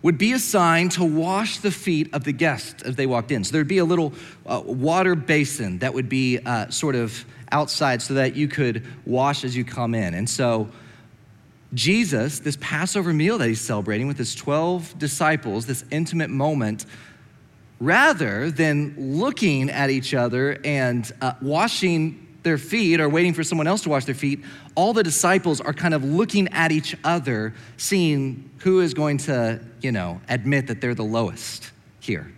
would 0.03 0.19
be 0.19 0.33
assigned 0.33 0.93
to 0.93 1.05
wash 1.05 1.59
the 1.59 1.71
feet 1.71 2.15
of 2.15 2.23
the 2.25 2.33
guests 2.33 2.83
as 2.83 2.95
they 2.95 3.07
walked 3.07 3.33
in. 3.33 3.43
So 3.43 3.53
there'd 3.53 3.67
be 3.67 3.79
a 3.79 3.85
little 3.85 4.13
uh, 4.47 4.63
water 4.65 5.17
basin 5.17 5.79
that 5.79 5.93
would 5.93 6.09
be 6.09 6.39
uh, 6.39 6.71
sort 6.71 6.95
of 6.95 7.25
outside 7.51 8.01
so 8.01 8.15
that 8.15 8.37
you 8.37 8.47
could 8.47 8.87
wash 9.05 9.43
as 9.43 9.57
you 9.57 9.65
come 9.65 9.95
in. 9.95 10.15
And 10.15 10.31
so 10.31 10.69
Jesus, 11.75 12.39
this 12.39 12.57
Passover 12.61 13.13
meal 13.13 13.39
that 13.39 13.49
he's 13.49 13.61
celebrating 13.61 14.07
with 14.07 14.17
his 14.17 14.35
12 14.35 14.99
disciples, 14.99 15.67
this 15.67 15.85
intimate 15.91 16.31
moment, 16.31 16.87
rather 17.79 18.51
than 18.51 18.95
looking 18.97 19.71
at 19.71 19.91
each 19.91 20.15
other 20.15 20.59
and 20.65 21.13
uh, 21.21 21.35
washing 21.43 22.27
their 22.43 22.59
feet 22.59 23.01
or 23.01 23.09
waiting 23.09 23.35
for 23.35 23.45
someone 23.45 23.67
else 23.67 23.83
to 23.83 23.91
wash 23.91 24.07
their 24.07 24.15
feet, 24.15 24.43
all 24.75 24.93
the 24.93 25.03
disciples 25.03 25.61
are 25.61 25.75
kind 25.75 25.93
of 25.93 26.03
looking 26.03 26.49
at 26.49 26.73
each 26.73 26.97
other, 27.05 27.53
seeing 27.77 28.51
who 28.59 28.81
is 28.81 28.95
going 28.95 29.19
to, 29.19 29.61
you 29.83 29.93
know, 29.93 30.21
admit 30.29 30.67
that 30.69 30.81
they're 30.81 30.95
the 30.95 31.05
lowest 31.05 31.71
here. 32.01 32.33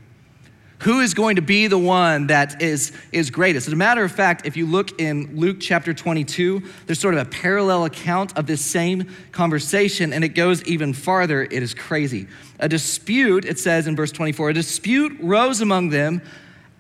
Who 0.80 1.00
is 1.00 1.12
going 1.12 1.36
to 1.36 1.42
be 1.42 1.66
the 1.66 1.78
one 1.78 2.28
that 2.28 2.62
is, 2.62 2.92
is 3.12 3.30
greatest? 3.30 3.66
As 3.66 3.72
a 3.74 3.76
matter 3.76 4.02
of 4.02 4.12
fact, 4.12 4.46
if 4.46 4.56
you 4.56 4.64
look 4.64 4.98
in 4.98 5.38
Luke 5.38 5.58
chapter 5.60 5.92
22, 5.92 6.62
there's 6.86 6.98
sort 6.98 7.12
of 7.12 7.20
a 7.20 7.26
parallel 7.26 7.84
account 7.84 8.36
of 8.38 8.46
this 8.46 8.64
same 8.64 9.06
conversation, 9.30 10.14
and 10.14 10.24
it 10.24 10.30
goes 10.30 10.64
even 10.64 10.94
farther. 10.94 11.42
It 11.42 11.62
is 11.62 11.74
crazy. 11.74 12.28
A 12.60 12.68
dispute, 12.68 13.44
it 13.44 13.58
says 13.58 13.86
in 13.86 13.94
verse 13.94 14.10
24, 14.10 14.50
a 14.50 14.54
dispute 14.54 15.14
rose 15.20 15.60
among 15.60 15.90
them 15.90 16.22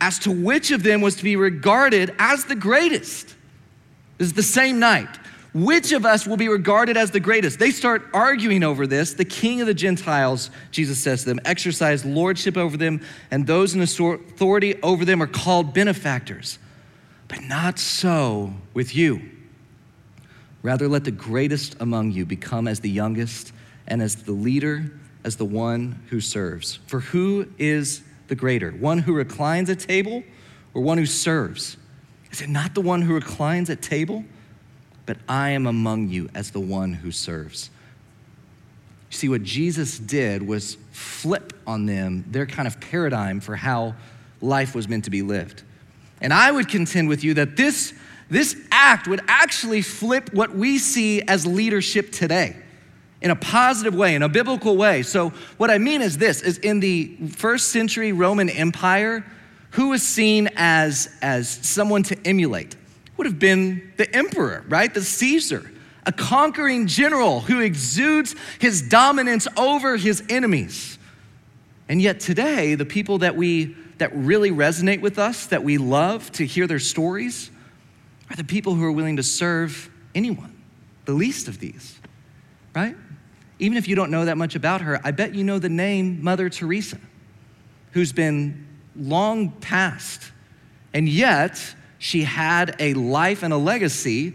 as 0.00 0.18
to 0.20 0.30
which 0.30 0.70
of 0.70 0.82
them 0.82 1.02
was 1.02 1.16
to 1.16 1.24
be 1.24 1.36
regarded 1.36 2.14
as 2.18 2.46
the 2.46 2.56
greatest. 2.56 3.34
This 4.16 4.28
is 4.28 4.32
the 4.32 4.42
same 4.42 4.78
night. 4.78 5.14
Which 5.52 5.90
of 5.92 6.06
us 6.06 6.26
will 6.26 6.36
be 6.36 6.48
regarded 6.48 6.96
as 6.96 7.10
the 7.10 7.18
greatest? 7.18 7.58
They 7.58 7.72
start 7.72 8.02
arguing 8.14 8.62
over 8.62 8.86
this. 8.86 9.14
The 9.14 9.24
king 9.24 9.60
of 9.60 9.66
the 9.66 9.74
Gentiles, 9.74 10.50
Jesus 10.70 10.98
says 10.98 11.20
to 11.20 11.30
them, 11.30 11.40
exercise 11.44 12.04
lordship 12.04 12.56
over 12.56 12.76
them, 12.76 13.00
and 13.32 13.46
those 13.46 13.74
in 13.74 13.80
authority 13.80 14.80
over 14.82 15.04
them 15.04 15.20
are 15.20 15.26
called 15.26 15.74
benefactors. 15.74 16.58
But 17.26 17.42
not 17.42 17.78
so 17.78 18.54
with 18.74 18.94
you. 18.94 19.22
Rather, 20.62 20.86
let 20.86 21.04
the 21.04 21.10
greatest 21.10 21.76
among 21.80 22.12
you 22.12 22.24
become 22.24 22.68
as 22.68 22.80
the 22.80 22.90
youngest, 22.90 23.52
and 23.88 24.00
as 24.00 24.16
the 24.16 24.32
leader, 24.32 24.92
as 25.24 25.36
the 25.36 25.44
one 25.44 26.00
who 26.10 26.20
serves. 26.20 26.76
For 26.86 27.00
who 27.00 27.48
is 27.58 28.02
the 28.28 28.36
greater? 28.36 28.70
One 28.70 28.98
who 28.98 29.14
reclines 29.14 29.68
at 29.68 29.80
table 29.80 30.22
or 30.74 30.82
one 30.82 30.98
who 30.98 31.06
serves? 31.06 31.76
Is 32.30 32.40
it 32.40 32.48
not 32.48 32.74
the 32.74 32.80
one 32.80 33.02
who 33.02 33.14
reclines 33.14 33.68
at 33.70 33.82
table? 33.82 34.24
But 35.10 35.18
I 35.28 35.50
am 35.50 35.66
among 35.66 36.10
you 36.10 36.30
as 36.36 36.52
the 36.52 36.60
one 36.60 36.92
who 36.92 37.10
serves. 37.10 37.68
You 39.10 39.16
see, 39.16 39.28
what 39.28 39.42
Jesus 39.42 39.98
did 39.98 40.46
was 40.46 40.76
flip 40.92 41.52
on 41.66 41.86
them 41.86 42.24
their 42.28 42.46
kind 42.46 42.68
of 42.68 42.80
paradigm 42.80 43.40
for 43.40 43.56
how 43.56 43.96
life 44.40 44.72
was 44.72 44.88
meant 44.88 45.06
to 45.06 45.10
be 45.10 45.22
lived. 45.22 45.64
And 46.20 46.32
I 46.32 46.52
would 46.52 46.68
contend 46.68 47.08
with 47.08 47.24
you 47.24 47.34
that 47.34 47.56
this, 47.56 47.92
this 48.28 48.56
act 48.70 49.08
would 49.08 49.20
actually 49.26 49.82
flip 49.82 50.32
what 50.32 50.54
we 50.54 50.78
see 50.78 51.22
as 51.22 51.44
leadership 51.44 52.12
today 52.12 52.54
in 53.20 53.32
a 53.32 53.36
positive 53.36 53.96
way, 53.96 54.14
in 54.14 54.22
a 54.22 54.28
biblical 54.28 54.76
way. 54.76 55.02
So, 55.02 55.30
what 55.56 55.72
I 55.72 55.78
mean 55.78 56.02
is 56.02 56.18
this 56.18 56.40
is 56.40 56.58
in 56.58 56.78
the 56.78 57.16
first 57.30 57.70
century 57.70 58.12
Roman 58.12 58.48
Empire, 58.48 59.24
who 59.70 59.88
was 59.88 60.04
seen 60.04 60.50
as, 60.54 61.10
as 61.20 61.48
someone 61.48 62.04
to 62.04 62.16
emulate? 62.24 62.76
Would 63.20 63.26
have 63.26 63.38
been 63.38 63.92
the 63.98 64.16
emperor, 64.16 64.64
right? 64.66 64.94
The 64.94 65.02
Caesar, 65.02 65.70
a 66.06 66.12
conquering 66.12 66.86
general 66.86 67.40
who 67.40 67.60
exudes 67.60 68.34
his 68.58 68.80
dominance 68.80 69.46
over 69.58 69.98
his 69.98 70.24
enemies. 70.30 70.98
And 71.86 72.00
yet 72.00 72.18
today, 72.18 72.76
the 72.76 72.86
people 72.86 73.18
that 73.18 73.36
we 73.36 73.76
that 73.98 74.10
really 74.16 74.50
resonate 74.50 75.02
with 75.02 75.18
us, 75.18 75.44
that 75.48 75.62
we 75.62 75.76
love 75.76 76.32
to 76.32 76.46
hear 76.46 76.66
their 76.66 76.78
stories, 76.78 77.50
are 78.30 78.36
the 78.36 78.44
people 78.44 78.74
who 78.74 78.82
are 78.84 78.92
willing 78.92 79.18
to 79.18 79.22
serve 79.22 79.90
anyone, 80.14 80.56
the 81.04 81.12
least 81.12 81.46
of 81.46 81.58
these, 81.58 81.98
right? 82.74 82.96
Even 83.58 83.76
if 83.76 83.86
you 83.86 83.96
don't 83.96 84.10
know 84.10 84.24
that 84.24 84.38
much 84.38 84.54
about 84.54 84.80
her, 84.80 84.98
I 85.04 85.10
bet 85.10 85.34
you 85.34 85.44
know 85.44 85.58
the 85.58 85.68
name 85.68 86.24
Mother 86.24 86.48
Teresa, 86.48 86.96
who's 87.92 88.12
been 88.12 88.66
long 88.96 89.50
past, 89.50 90.32
and 90.94 91.06
yet 91.06 91.74
she 92.00 92.22
had 92.22 92.74
a 92.78 92.94
life 92.94 93.42
and 93.42 93.52
a 93.52 93.58
legacy 93.58 94.32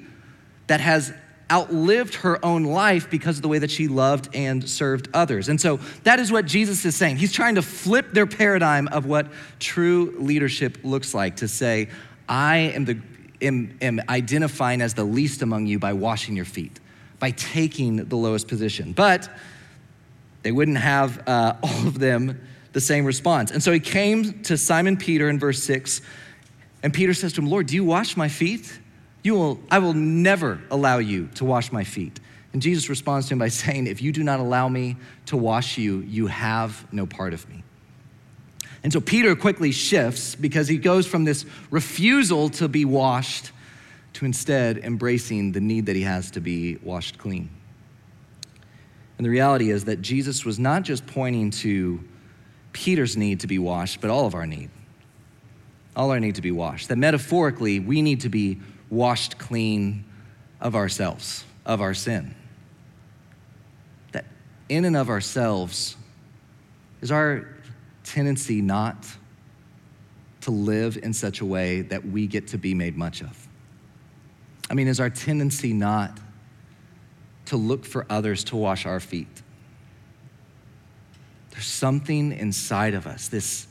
that 0.68 0.80
has 0.80 1.12
outlived 1.52 2.14
her 2.14 2.44
own 2.46 2.64
life 2.64 3.10
because 3.10 3.38
of 3.38 3.42
the 3.42 3.48
way 3.48 3.58
that 3.58 3.72
she 3.72 3.88
loved 3.88 4.30
and 4.36 4.70
served 4.70 5.10
others. 5.16 5.50
And 5.50 5.60
so 5.60 5.80
that 6.04 6.20
is 6.20 6.32
what 6.32 6.46
Jesus 6.46 6.86
is 6.86 6.96
saying. 6.96 7.18
He's 7.18 7.34
trying 7.34 7.56
to 7.56 7.64
flip 7.64 8.14
their 8.14 8.28
paradigm 8.28 8.88
of 8.90 9.08
what 9.08 9.28
true 9.60 10.16
leadership 10.20 10.78
looks 10.84 11.16
like 11.16 11.38
to 11.38 11.48
say, 11.48 11.90
I 12.30 12.58
am, 12.58 12.86
the, 12.86 13.00
am, 13.42 13.76
am 13.82 14.00
identifying 14.10 14.82
as 14.82 14.94
the 14.94 15.04
least 15.04 15.42
among 15.42 15.66
you 15.66 15.80
by 15.80 15.94
washing 15.94 16.36
your 16.36 16.46
feet, 16.46 16.80
by 17.18 17.32
taking 17.32 17.96
the 17.96 18.16
lowest 18.16 18.48
position. 18.48 18.94
But 18.94 19.28
they 20.44 20.52
wouldn't 20.52 20.78
have 20.78 21.28
uh, 21.28 21.56
all 21.64 21.88
of 21.88 21.98
them 21.98 22.40
the 22.74 22.82
same 22.82 23.06
response. 23.06 23.50
And 23.50 23.64
so 23.64 23.72
he 23.72 23.80
came 23.80 24.44
to 24.44 24.56
Simon 24.56 24.98
Peter 24.98 25.30
in 25.30 25.40
verse 25.40 25.64
6 25.64 26.02
and 26.86 26.94
Peter 26.94 27.16
says 27.16 27.34
to 27.34 27.42
him, 27.42 27.48
Lord, 27.48 27.66
do 27.66 27.74
you 27.74 27.84
wash 27.84 28.16
my 28.16 28.28
feet? 28.28 28.72
You 29.24 29.34
will, 29.34 29.60
I 29.72 29.80
will 29.80 29.96
never 29.96 30.62
allow 30.70 31.00
you 31.00 31.30
to 31.34 31.44
wash 31.44 31.72
my 31.72 31.84
feet. 31.84 32.20
And 32.54 32.62
Jesus 32.62 32.90
responds 32.90 33.28
to 33.28 33.34
him 33.34 33.40
by 33.40 33.48
saying, 33.64 33.88
If 33.88 34.04
you 34.04 34.12
do 34.12 34.24
not 34.24 34.40
allow 34.40 34.70
me 34.70 34.96
to 35.26 35.36
wash 35.36 35.80
you, 35.80 36.02
you 36.02 36.28
have 36.28 36.86
no 36.94 37.08
part 37.08 37.34
of 37.34 37.50
me. 37.50 37.64
And 38.84 38.94
so 38.94 39.02
Peter 39.02 39.36
quickly 39.36 39.72
shifts 39.72 40.36
because 40.36 40.68
he 40.68 40.78
goes 40.78 41.08
from 41.08 41.24
this 41.24 41.44
refusal 41.72 42.50
to 42.50 42.68
be 42.68 42.86
washed 42.86 43.52
to 44.14 44.26
instead 44.26 44.78
embracing 44.78 45.54
the 45.54 45.62
need 45.62 45.88
that 45.88 45.96
he 45.96 46.04
has 46.04 46.30
to 46.32 46.40
be 46.40 46.76
washed 46.84 47.18
clean. 47.18 47.50
And 49.18 49.26
the 49.26 49.32
reality 49.32 49.72
is 49.72 49.86
that 49.86 50.04
Jesus 50.04 50.46
was 50.46 50.60
not 50.60 50.84
just 50.84 51.08
pointing 51.08 51.50
to 51.50 52.04
Peter's 52.74 53.18
need 53.18 53.40
to 53.40 53.48
be 53.48 53.58
washed, 53.58 54.02
but 54.02 54.12
all 54.12 54.28
of 54.28 54.36
our 54.36 54.46
need 54.46 54.70
all 55.96 56.12
our 56.12 56.20
need 56.20 56.36
to 56.36 56.42
be 56.42 56.52
washed. 56.52 56.90
That 56.90 56.98
metaphorically, 56.98 57.80
we 57.80 58.02
need 58.02 58.22
to 58.22 58.30
be 58.30 58.60
washed 58.90 59.38
clean 59.38 60.06
of 60.60 60.76
ourselves, 60.76 61.46
of 61.66 61.82
our 61.82 61.94
sin. 61.94 62.36
That 64.12 64.26
in 64.70 64.86
and 64.86 64.96
of 64.96 65.10
ourselves 65.10 65.96
is 67.02 67.12
our 67.12 67.48
tendency 68.04 68.62
not 68.62 69.06
to 70.42 70.52
live 70.52 70.98
in 71.02 71.14
such 71.14 71.42
a 71.42 71.46
way 71.46 71.82
that 71.82 72.06
we 72.06 72.28
get 72.28 72.48
to 72.50 72.58
be 72.58 72.74
made 72.74 72.96
much 72.96 73.22
of. 73.22 73.48
I 74.70 74.74
mean, 74.74 74.88
is 74.88 75.00
our 75.00 75.10
tendency 75.10 75.74
not 75.74 76.20
to 77.46 77.58
look 77.58 77.86
for 77.86 78.06
others 78.10 78.44
to 78.46 78.56
wash 78.56 78.86
our 78.86 79.00
feet? 79.00 79.42
There's 81.52 81.66
something 81.66 82.32
inside 82.32 82.94
of 82.94 83.08
us, 83.08 83.28
this 83.28 83.68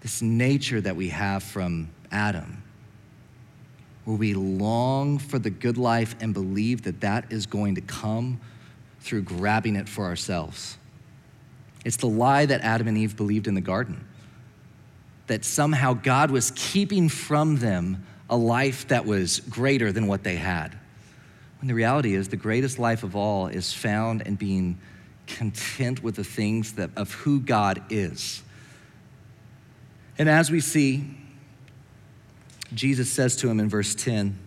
this 0.00 0.22
nature 0.22 0.80
that 0.80 0.96
we 0.96 1.08
have 1.10 1.42
from 1.42 1.90
Adam, 2.10 2.62
where 4.04 4.16
we 4.16 4.34
long 4.34 5.18
for 5.18 5.38
the 5.38 5.50
good 5.50 5.76
life 5.76 6.16
and 6.20 6.32
believe 6.32 6.82
that 6.82 7.00
that 7.00 7.30
is 7.32 7.46
going 7.46 7.74
to 7.74 7.80
come 7.80 8.40
through 9.00 9.22
grabbing 9.22 9.76
it 9.76 9.88
for 9.88 10.04
ourselves. 10.04 10.78
It's 11.84 11.96
the 11.96 12.08
lie 12.08 12.46
that 12.46 12.60
Adam 12.62 12.88
and 12.88 12.98
Eve 12.98 13.16
believed 13.16 13.46
in 13.46 13.54
the 13.54 13.60
garden 13.60 14.06
that 15.26 15.44
somehow 15.44 15.92
God 15.92 16.32
was 16.32 16.50
keeping 16.56 17.08
from 17.08 17.58
them 17.58 18.04
a 18.28 18.36
life 18.36 18.88
that 18.88 19.06
was 19.06 19.38
greater 19.40 19.92
than 19.92 20.08
what 20.08 20.24
they 20.24 20.34
had. 20.34 20.76
When 21.60 21.68
the 21.68 21.74
reality 21.74 22.14
is, 22.14 22.28
the 22.28 22.36
greatest 22.36 22.80
life 22.80 23.04
of 23.04 23.14
all 23.14 23.46
is 23.46 23.72
found 23.72 24.22
in 24.22 24.34
being 24.34 24.80
content 25.28 26.02
with 26.02 26.16
the 26.16 26.24
things 26.24 26.72
that, 26.72 26.90
of 26.96 27.12
who 27.12 27.38
God 27.38 27.80
is. 27.90 28.42
And 30.20 30.28
as 30.28 30.50
we 30.50 30.60
see, 30.60 31.02
Jesus 32.74 33.10
says 33.10 33.36
to 33.36 33.48
him 33.48 33.58
in 33.58 33.70
verse 33.70 33.94
10 33.94 34.38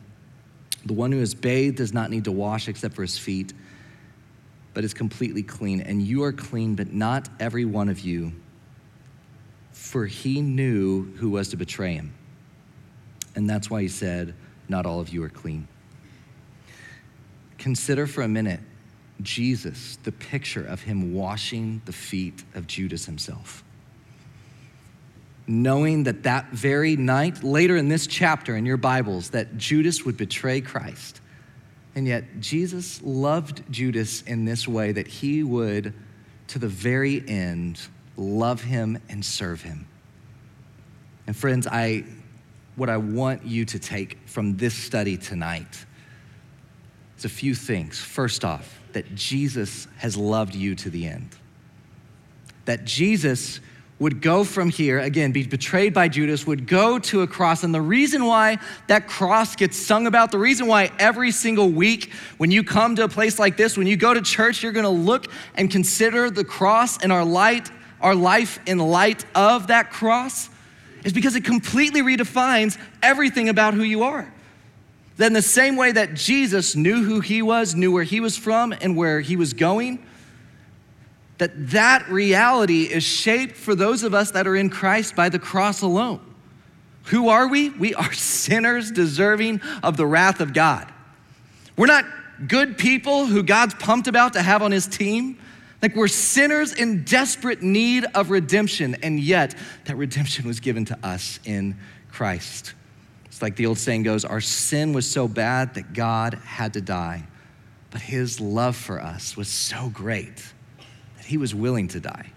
The 0.86 0.94
one 0.94 1.12
who 1.12 1.20
is 1.20 1.34
bathed 1.34 1.78
does 1.78 1.92
not 1.92 2.12
need 2.12 2.26
to 2.26 2.32
wash 2.32 2.68
except 2.68 2.94
for 2.94 3.02
his 3.02 3.18
feet, 3.18 3.54
but 4.76 4.84
is 4.84 4.94
completely 4.94 5.42
clean. 5.42 5.82
And 5.82 6.00
you 6.00 6.22
are 6.26 6.32
clean, 6.32 6.76
but 6.76 6.94
not 6.94 7.28
every 7.40 7.66
one 7.66 7.90
of 7.90 8.02
you, 8.02 8.34
for 9.72 10.06
he 10.06 10.42
knew 10.42 11.12
who 11.16 11.32
was 11.32 11.50
to 11.50 11.58
betray 11.58 11.96
him. 11.96 12.14
And 13.36 13.50
that's 13.50 13.68
why 13.68 13.82
he 13.82 13.88
said, 13.88 14.36
Not 14.70 14.86
all 14.86 15.00
of 15.00 15.10
you 15.10 15.24
are 15.24 15.30
clean. 15.30 15.68
Consider 17.58 18.06
for 18.06 18.22
a 18.22 18.28
minute 18.28 18.60
Jesus, 19.24 19.98
the 20.04 20.12
picture 20.12 20.64
of 20.64 20.84
him 20.84 21.16
washing 21.16 21.82
the 21.86 21.94
feet 21.94 22.44
of 22.54 22.68
Judas 22.68 23.08
himself. 23.08 23.64
Knowing 25.46 26.04
that 26.04 26.24
that 26.24 26.52
very 26.52 26.96
night, 26.96 27.44
later 27.44 27.76
in 27.76 27.90
this 27.90 28.08
chapter 28.08 28.56
in 28.56 28.66
your 28.66 28.78
Bibles, 28.78 29.32
that 29.32 29.58
Judas 29.58 30.06
would 30.06 30.18
betray 30.18 30.62
Christ. 30.62 31.20
And 31.96 32.08
yet, 32.08 32.40
Jesus 32.40 33.02
loved 33.04 33.64
Judas 33.70 34.22
in 34.24 34.46
this 34.46 34.68
way 34.68 34.94
that 34.94 35.08
he 35.08 35.44
would, 35.44 35.94
to 36.48 36.60
the 36.60 36.68
very 36.68 37.24
end, 37.28 37.80
love 38.18 38.64
him 38.64 39.00
and 39.10 39.24
serve 39.24 39.62
him. 39.62 39.88
And 41.28 41.36
friends, 41.36 41.68
I, 41.68 42.06
what 42.76 42.90
I 42.90 42.98
want 42.98 43.46
you 43.46 43.66
to 43.66 43.80
take 43.80 44.18
from 44.26 44.58
this 44.58 44.74
study 44.74 45.18
tonight 45.18 45.86
is 47.18 47.26
a 47.26 47.30
few 47.30 47.54
things. 47.54 48.00
First 48.00 48.44
off, 48.44 48.80
that 48.94 49.14
Jesus 49.16 49.88
has 49.98 50.16
loved 50.18 50.56
you 50.56 50.76
to 50.76 50.90
the 50.90 51.08
end. 51.08 51.30
That 52.66 52.86
Jesus 52.86 53.60
would 54.04 54.22
go 54.22 54.44
from 54.44 54.70
here, 54.70 55.00
again, 55.00 55.32
be 55.32 55.48
betrayed 55.48 55.94
by 55.94 56.10
Judas, 56.10 56.46
would 56.46 56.68
go 56.68 57.00
to 57.00 57.22
a 57.22 57.28
cross. 57.28 57.64
And 57.64 57.74
the 57.74 57.82
reason 57.82 58.26
why 58.26 58.60
that 58.88 59.08
cross 59.08 59.56
gets 59.56 59.78
sung 59.78 60.08
about, 60.08 60.30
the 60.30 60.38
reason 60.38 60.68
why 60.68 60.92
every 61.00 61.32
single 61.32 61.70
week 61.70 62.12
when 62.38 62.52
you 62.52 62.66
come 62.66 62.98
to 62.98 63.06
a 63.06 63.08
place 63.08 63.40
like 63.40 63.56
this, 63.56 63.78
when 63.78 63.88
you 63.88 63.96
go 63.96 64.14
to 64.14 64.22
church, 64.22 64.62
you're 64.62 64.74
gonna 64.74 64.90
look 64.90 65.28
and 65.56 65.72
consider 65.72 66.30
the 66.30 66.44
cross 66.44 67.02
and 67.02 67.14
our 67.14 67.24
light, 67.24 67.72
our 68.02 68.14
life 68.14 68.60
in 68.66 68.78
light 68.78 69.26
of 69.34 69.68
that 69.68 69.90
cross, 69.90 70.50
is 71.06 71.14
because 71.14 71.38
it 71.38 71.46
completely 71.46 72.02
redefines 72.02 72.78
everything 73.02 73.48
about 73.48 73.74
who 73.74 73.84
you 73.84 74.04
are. 74.04 74.32
Then, 75.16 75.32
the 75.32 75.42
same 75.42 75.78
way 75.78 75.94
that 75.94 76.14
Jesus 76.14 76.76
knew 76.76 77.04
who 77.04 77.22
he 77.22 77.42
was, 77.42 77.74
knew 77.74 77.92
where 77.94 78.04
he 78.04 78.20
was 78.20 78.36
from, 78.36 78.74
and 78.82 78.98
where 78.98 79.22
he 79.22 79.38
was 79.38 79.54
going, 79.54 80.06
that 81.44 81.72
that 81.72 82.08
reality 82.08 82.84
is 82.84 83.04
shaped 83.04 83.58
for 83.58 83.76
those 83.76 84.04
of 84.04 84.14
us 84.14 84.32
that 84.32 84.48
are 84.48 84.56
in 84.56 84.70
Christ 84.70 85.14
by 85.14 85.28
the 85.28 85.40
cross 85.40 85.82
alone. 85.82 86.22
Who 87.08 87.28
are 87.28 87.50
we? 87.50 87.70
We 87.70 87.94
are 87.96 88.14
sinners 88.14 88.92
deserving 88.92 89.60
of 89.84 89.98
the 89.98 90.06
wrath 90.06 90.40
of 90.40 90.54
God. 90.54 90.90
We're 91.76 91.88
not 91.88 92.06
good 92.48 92.78
people 92.78 93.26
who 93.26 93.44
God's 93.44 93.74
pumped 93.74 94.08
about 94.08 94.32
to 94.34 94.42
have 94.42 94.62
on 94.62 94.72
his 94.72 94.88
team. 94.88 95.38
Like 95.82 95.98
we're 95.98 96.08
sinners 96.08 96.72
in 96.72 97.04
desperate 97.04 97.62
need 97.62 98.06
of 98.16 98.30
redemption, 98.30 98.96
and 99.04 99.20
yet 99.20 99.54
that 99.84 99.98
redemption 99.98 100.48
was 100.48 100.62
given 100.62 100.86
to 100.86 100.98
us 101.06 101.42
in 101.44 101.76
Christ. 102.10 102.74
It's 103.26 103.42
like 103.42 103.58
the 103.58 103.66
old 103.66 103.80
saying 103.80 104.04
goes 104.04 104.24
our 104.24 104.40
sin 104.40 104.94
was 104.94 105.12
so 105.12 105.28
bad 105.28 105.74
that 105.74 105.92
God 105.92 106.36
had 106.36 106.72
to 106.76 106.82
die, 106.82 107.26
but 107.92 108.00
his 108.00 108.40
love 108.40 108.78
for 108.78 109.02
us 109.02 109.36
was 109.36 109.50
so 109.50 109.90
great 109.90 110.54
he 111.24 111.38
was 111.38 111.54
willing 111.56 111.88
to 111.90 112.00
die. 112.00 112.32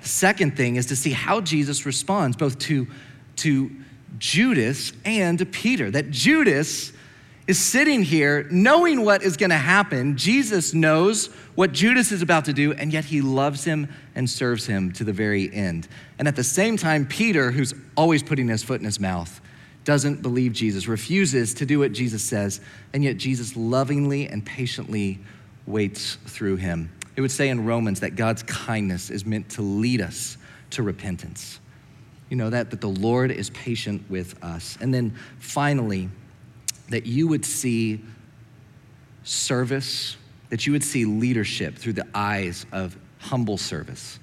Second 0.00 0.56
thing 0.56 0.76
is 0.76 0.86
to 0.86 0.96
see 0.96 1.10
how 1.10 1.40
Jesus 1.40 1.86
responds 1.86 2.36
both 2.36 2.58
to, 2.60 2.86
to 3.36 3.70
Judas 4.18 4.92
and 5.04 5.38
to 5.38 5.46
Peter. 5.46 5.90
That 5.90 6.10
Judas 6.10 6.92
is 7.46 7.58
sitting 7.58 8.02
here 8.02 8.46
knowing 8.50 9.04
what 9.04 9.22
is 9.22 9.36
going 9.36 9.50
to 9.50 9.56
happen. 9.56 10.16
Jesus 10.16 10.72
knows 10.72 11.26
what 11.54 11.72
Judas 11.72 12.10
is 12.10 12.22
about 12.22 12.46
to 12.46 12.52
do, 12.52 12.72
and 12.72 12.92
yet 12.92 13.04
he 13.04 13.20
loves 13.20 13.64
him 13.64 13.88
and 14.14 14.28
serves 14.28 14.66
him 14.66 14.92
to 14.92 15.04
the 15.04 15.12
very 15.12 15.52
end. 15.52 15.86
And 16.18 16.26
at 16.26 16.36
the 16.36 16.44
same 16.44 16.76
time, 16.76 17.06
Peter, 17.06 17.50
who's 17.50 17.74
always 17.96 18.22
putting 18.22 18.48
his 18.48 18.62
foot 18.62 18.80
in 18.80 18.86
his 18.86 18.98
mouth, 18.98 19.40
doesn't 19.84 20.22
believe 20.22 20.52
Jesus, 20.52 20.88
refuses 20.88 21.52
to 21.54 21.66
do 21.66 21.80
what 21.80 21.92
Jesus 21.92 22.22
says, 22.22 22.60
and 22.94 23.04
yet 23.04 23.18
Jesus 23.18 23.56
lovingly 23.56 24.26
and 24.26 24.44
patiently 24.44 25.18
waits 25.66 26.16
through 26.26 26.56
him. 26.56 26.90
It 27.16 27.20
would 27.20 27.30
say 27.30 27.48
in 27.48 27.64
Romans 27.64 28.00
that 28.00 28.16
God's 28.16 28.42
kindness 28.42 29.10
is 29.10 29.24
meant 29.24 29.50
to 29.50 29.62
lead 29.62 30.00
us 30.00 30.36
to 30.70 30.82
repentance. 30.82 31.60
You 32.28 32.36
know 32.36 32.50
that 32.50 32.70
that 32.70 32.80
the 32.80 32.88
Lord 32.88 33.30
is 33.30 33.50
patient 33.50 34.02
with 34.10 34.42
us. 34.42 34.76
And 34.80 34.92
then 34.92 35.14
finally, 35.38 36.08
that 36.88 37.06
you 37.06 37.28
would 37.28 37.44
see 37.44 38.02
service, 39.22 40.16
that 40.50 40.66
you 40.66 40.72
would 40.72 40.84
see 40.84 41.04
leadership 41.04 41.76
through 41.76 41.94
the 41.94 42.06
eyes 42.14 42.66
of 42.72 42.96
humble 43.18 43.56
service. 43.56 44.18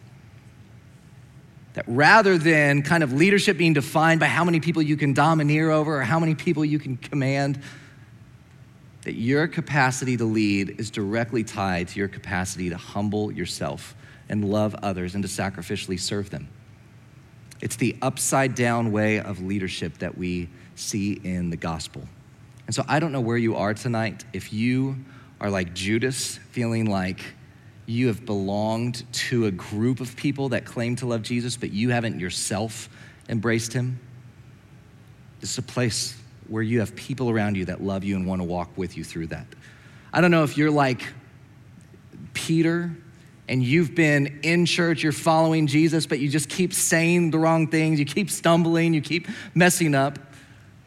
That 1.74 1.86
rather 1.88 2.38
than 2.38 2.82
kind 2.82 3.02
of 3.04 3.14
leadership 3.14 3.58
being 3.58 3.74
defined 3.74 4.20
by 4.20 4.28
how 4.28 4.44
many 4.44 4.60
people 4.60 4.82
you 4.82 4.98
can 4.98 5.14
domineer 5.14 5.72
over 5.72 6.00
or 6.00 6.04
how 6.04 6.20
many 6.20 6.36
people 6.36 6.66
you 6.66 6.80
can 6.80 6.98
command, 6.98 7.62
that 9.04 9.16
your 9.16 9.48
capacity 9.48 10.18
to 10.18 10.26
lead 10.26 10.80
is 10.80 10.92
directly 10.92 11.44
tied 11.44 11.88
to 11.90 12.00
your 12.00 12.08
capacity 12.08 12.70
to 12.70 12.78
humble 12.78 13.32
yourself 13.32 13.96
and 14.30 14.46
love 14.46 14.76
others 14.84 15.16
and 15.16 15.24
to 15.24 15.30
sacrificially 15.30 16.00
serve 16.00 16.30
them. 16.30 16.48
It's 17.62 17.76
the 17.76 17.96
upside 18.02 18.56
down 18.56 18.92
way 18.92 19.20
of 19.20 19.42
leadership 19.42 20.00
that 20.00 20.18
we 20.18 20.50
see 20.76 21.14
in 21.14 21.50
the 21.50 21.58
gospel. 21.58 22.04
And 22.66 22.76
so 22.76 22.84
I 22.88 23.00
don't 23.00 23.12
know 23.12 23.22
where 23.22 23.38
you 23.38 23.56
are 23.56 23.74
tonight. 23.74 24.24
If 24.34 24.54
you 24.54 24.98
are 25.40 25.50
like 25.50 25.74
Judas, 25.74 26.38
feeling 26.52 26.90
like 26.90 27.22
you 27.86 28.08
have 28.08 28.26
belonged 28.26 29.04
to 29.14 29.48
a 29.48 29.52
group 29.52 30.00
of 30.00 30.16
people 30.16 30.50
that 30.50 30.66
claim 30.66 30.96
to 30.98 31.08
love 31.08 31.24
Jesus, 31.24 31.58
but 31.58 31.72
you 31.72 31.90
haven't 31.90 32.20
yourself 32.20 32.90
embraced 33.28 33.74
him. 33.74 34.00
This 35.40 35.52
is 35.52 35.58
a 35.58 35.64
place 35.64 36.16
where 36.52 36.62
you 36.62 36.80
have 36.82 36.94
people 36.96 37.30
around 37.30 37.56
you 37.56 37.66
that 37.66 37.82
love 37.82 38.04
you 38.04 38.16
and 38.16 38.28
want 38.28 38.42
to 38.42 38.44
walk 38.46 38.70
with 38.78 38.98
you 38.98 39.04
through 39.04 39.28
that. 39.28 39.48
I 40.12 40.20
don't 40.20 40.32
know 40.32 40.44
if 40.44 40.58
you're 40.58 40.70
like 40.70 41.02
Peter 42.34 42.92
and 43.48 43.64
you've 43.64 43.96
been 43.96 44.42
in 44.44 44.66
church, 44.66 45.02
you're 45.02 45.14
following 45.14 45.66
Jesus, 45.66 46.06
but 46.06 46.20
you 46.20 46.28
just 46.28 46.50
keep 46.50 46.74
saying 46.74 47.32
the 47.32 47.40
wrong 47.40 47.68
things, 47.68 48.00
you 48.00 48.06
keep 48.06 48.30
stumbling, 48.30 48.94
you 48.94 49.02
keep 49.02 49.28
messing 49.56 49.96
up. 49.96 50.20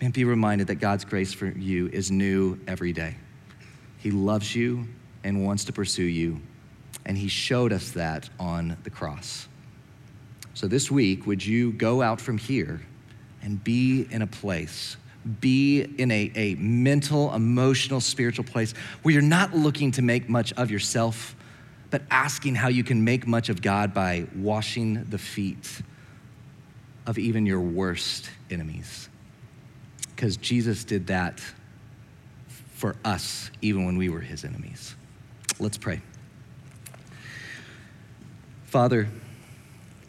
And 0.01 0.13
be 0.13 0.25
reminded 0.25 0.67
that 0.67 0.77
God's 0.77 1.07
grace 1.07 1.33
for 1.33 1.47
you 1.47 1.89
is 1.89 2.11
new 2.11 2.61
every 2.67 2.93
day. 2.93 3.17
He 3.97 4.11
loves 4.11 4.55
you 4.55 4.87
and 5.23 5.47
wants 5.47 5.65
to 5.65 5.73
pursue 5.73 6.03
you 6.03 6.43
and 7.07 7.17
he 7.17 7.29
showed 7.29 7.73
us 7.73 7.91
that 7.93 8.29
on 8.39 8.77
the 8.85 8.91
cross. 8.91 9.49
So 10.55 10.67
this 10.69 10.91
week, 10.91 11.27
would 11.27 11.45
you 11.45 11.73
go 11.73 12.03
out 12.03 12.21
from 12.21 12.39
here 12.39 12.81
and 13.43 13.63
be 13.63 14.07
in 14.11 14.23
a 14.23 14.27
place, 14.27 14.97
be 15.41 15.83
in 15.83 16.11
a, 16.11 16.31
a 16.35 16.55
mental, 16.57 17.33
emotional, 17.33 18.01
spiritual 18.01 18.45
place 18.45 18.75
where 19.03 19.13
you're 19.13 19.23
not 19.23 19.55
looking 19.55 19.91
to 19.93 20.03
make 20.03 20.29
much 20.29 20.53
of 20.55 20.71
yourself, 20.71 21.35
but 21.91 22.03
asking 22.11 22.55
how 22.55 22.69
you 22.69 22.85
can 22.85 23.05
make 23.05 23.27
much 23.27 23.49
of 23.49 23.63
God 23.63 23.95
by 23.95 24.27
washing 24.37 25.05
the 25.05 25.19
feet 25.19 25.83
of 27.07 27.19
even 27.19 27.47
your 27.47 27.61
worst 27.61 28.31
enemies. 28.51 29.09
Because 30.15 30.37
Jesus 30.37 30.85
did 30.85 31.07
that 31.09 31.41
for 32.75 32.97
us, 33.05 33.51
even 33.63 33.85
when 33.85 33.97
we 33.97 34.09
were 34.09 34.21
his 34.21 34.45
enemies. 34.45 34.95
Let's 35.59 35.79
pray. 35.79 36.03
Father, 38.67 39.09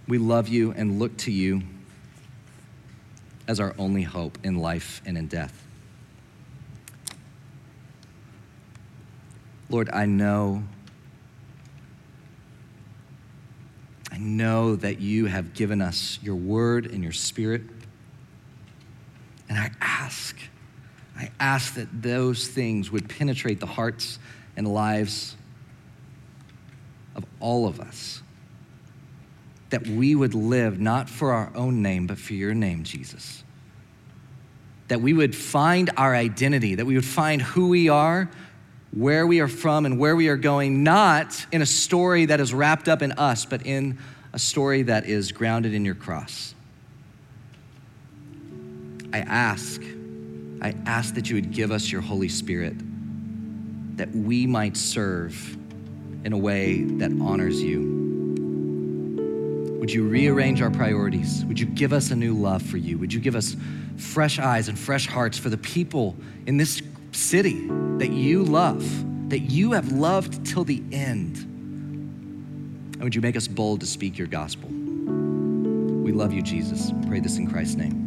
we 0.07 0.17
love 0.17 0.47
you 0.47 0.71
and 0.71 0.99
look 0.99 1.15
to 1.17 1.31
you 1.31 1.61
as 3.47 3.59
our 3.59 3.75
only 3.77 4.03
hope 4.03 4.37
in 4.43 4.57
life 4.57 5.01
and 5.05 5.17
in 5.17 5.27
death. 5.27 5.65
Lord, 9.69 9.89
I 9.91 10.05
know, 10.05 10.63
I 14.11 14.17
know 14.17 14.75
that 14.75 14.99
you 14.99 15.25
have 15.25 15.53
given 15.53 15.81
us 15.81 16.19
your 16.21 16.35
word 16.35 16.85
and 16.85 17.03
your 17.03 17.11
spirit. 17.11 17.63
And 19.49 19.57
I 19.57 19.71
ask, 19.81 20.37
I 21.17 21.31
ask 21.39 21.75
that 21.75 22.01
those 22.01 22.47
things 22.47 22.91
would 22.91 23.09
penetrate 23.09 23.59
the 23.59 23.65
hearts 23.65 24.19
and 24.55 24.67
lives 24.67 25.35
of 27.15 27.25
all 27.39 27.67
of 27.67 27.79
us 27.79 28.21
that 29.75 29.85
we 29.85 30.15
would 30.15 30.33
live 30.33 30.79
not 30.79 31.09
for 31.09 31.33
our 31.33 31.51
own 31.53 31.81
name, 31.81 32.07
but 32.07 32.17
for 32.17 32.33
your 32.33 32.53
name, 32.53 32.85
Jesus. 32.85 33.43
That 34.87 35.01
we 35.01 35.11
would 35.11 35.35
find 35.35 35.89
our 35.97 36.15
identity, 36.15 36.75
that 36.75 36.85
we 36.85 36.95
would 36.95 37.03
find 37.03 37.41
who 37.41 37.67
we 37.67 37.89
are 37.89 38.29
where 38.95 39.27
we 39.27 39.41
are 39.41 39.47
from 39.49 39.85
and 39.85 39.99
where 39.99 40.15
we 40.15 40.29
are 40.29 40.37
going, 40.37 40.81
not 40.81 41.45
in 41.51 41.61
a 41.61 41.65
story 41.65 42.25
that 42.25 42.39
is 42.39 42.53
wrapped 42.53 42.87
up 42.87 43.01
in 43.01 43.11
us, 43.13 43.43
but 43.43 43.65
in 43.65 43.97
a 44.31 44.39
story 44.39 44.83
that 44.83 45.05
is 45.05 45.33
grounded 45.33 45.73
in 45.73 45.83
your 45.83 45.95
cross. 45.95 46.55
I 49.11 49.19
ask, 49.19 49.81
I 50.61 50.73
ask 50.85 51.15
that 51.15 51.29
you 51.29 51.35
would 51.35 51.51
give 51.51 51.71
us 51.71 51.91
your 51.91 52.01
Holy 52.01 52.29
Spirit, 52.29 52.75
that 53.97 54.11
we 54.11 54.47
might 54.47 54.77
serve 54.77 55.57
in 56.23 56.31
a 56.31 56.37
way 56.37 56.83
that 56.83 57.11
honors 57.19 57.61
you. 57.61 57.94
Would 59.85 59.93
you 59.93 60.07
rearrange 60.07 60.63
our 60.63 60.71
priorities? 60.71 61.45
Would 61.45 61.59
you 61.59 61.67
give 61.67 61.93
us 61.93 62.09
a 62.09 62.15
new 62.15 62.33
love 62.33 62.63
for 62.63 62.77
you? 62.77 62.97
Would 62.97 63.13
you 63.13 63.19
give 63.19 63.35
us 63.35 63.55
fresh 63.97 64.39
eyes 64.39 64.67
and 64.67 64.79
fresh 64.79 65.05
hearts 65.05 65.37
for 65.37 65.49
the 65.49 65.59
people 65.59 66.15
in 66.47 66.57
this 66.57 66.81
city 67.11 67.67
that 67.99 68.09
you 68.09 68.43
love, 68.43 69.29
that 69.29 69.41
you 69.41 69.73
have 69.73 69.91
loved 69.91 70.43
till 70.43 70.63
the 70.63 70.81
end? 70.91 71.37
And 71.37 73.03
would 73.03 73.13
you 73.13 73.21
make 73.21 73.35
us 73.35 73.47
bold 73.47 73.81
to 73.81 73.85
speak 73.85 74.17
your 74.17 74.25
gospel? 74.25 74.69
We 74.69 76.11
love 76.11 76.33
you, 76.33 76.41
Jesus. 76.41 76.91
Pray 77.05 77.19
this 77.19 77.37
in 77.37 77.45
Christ's 77.45 77.75
name. 77.75 78.04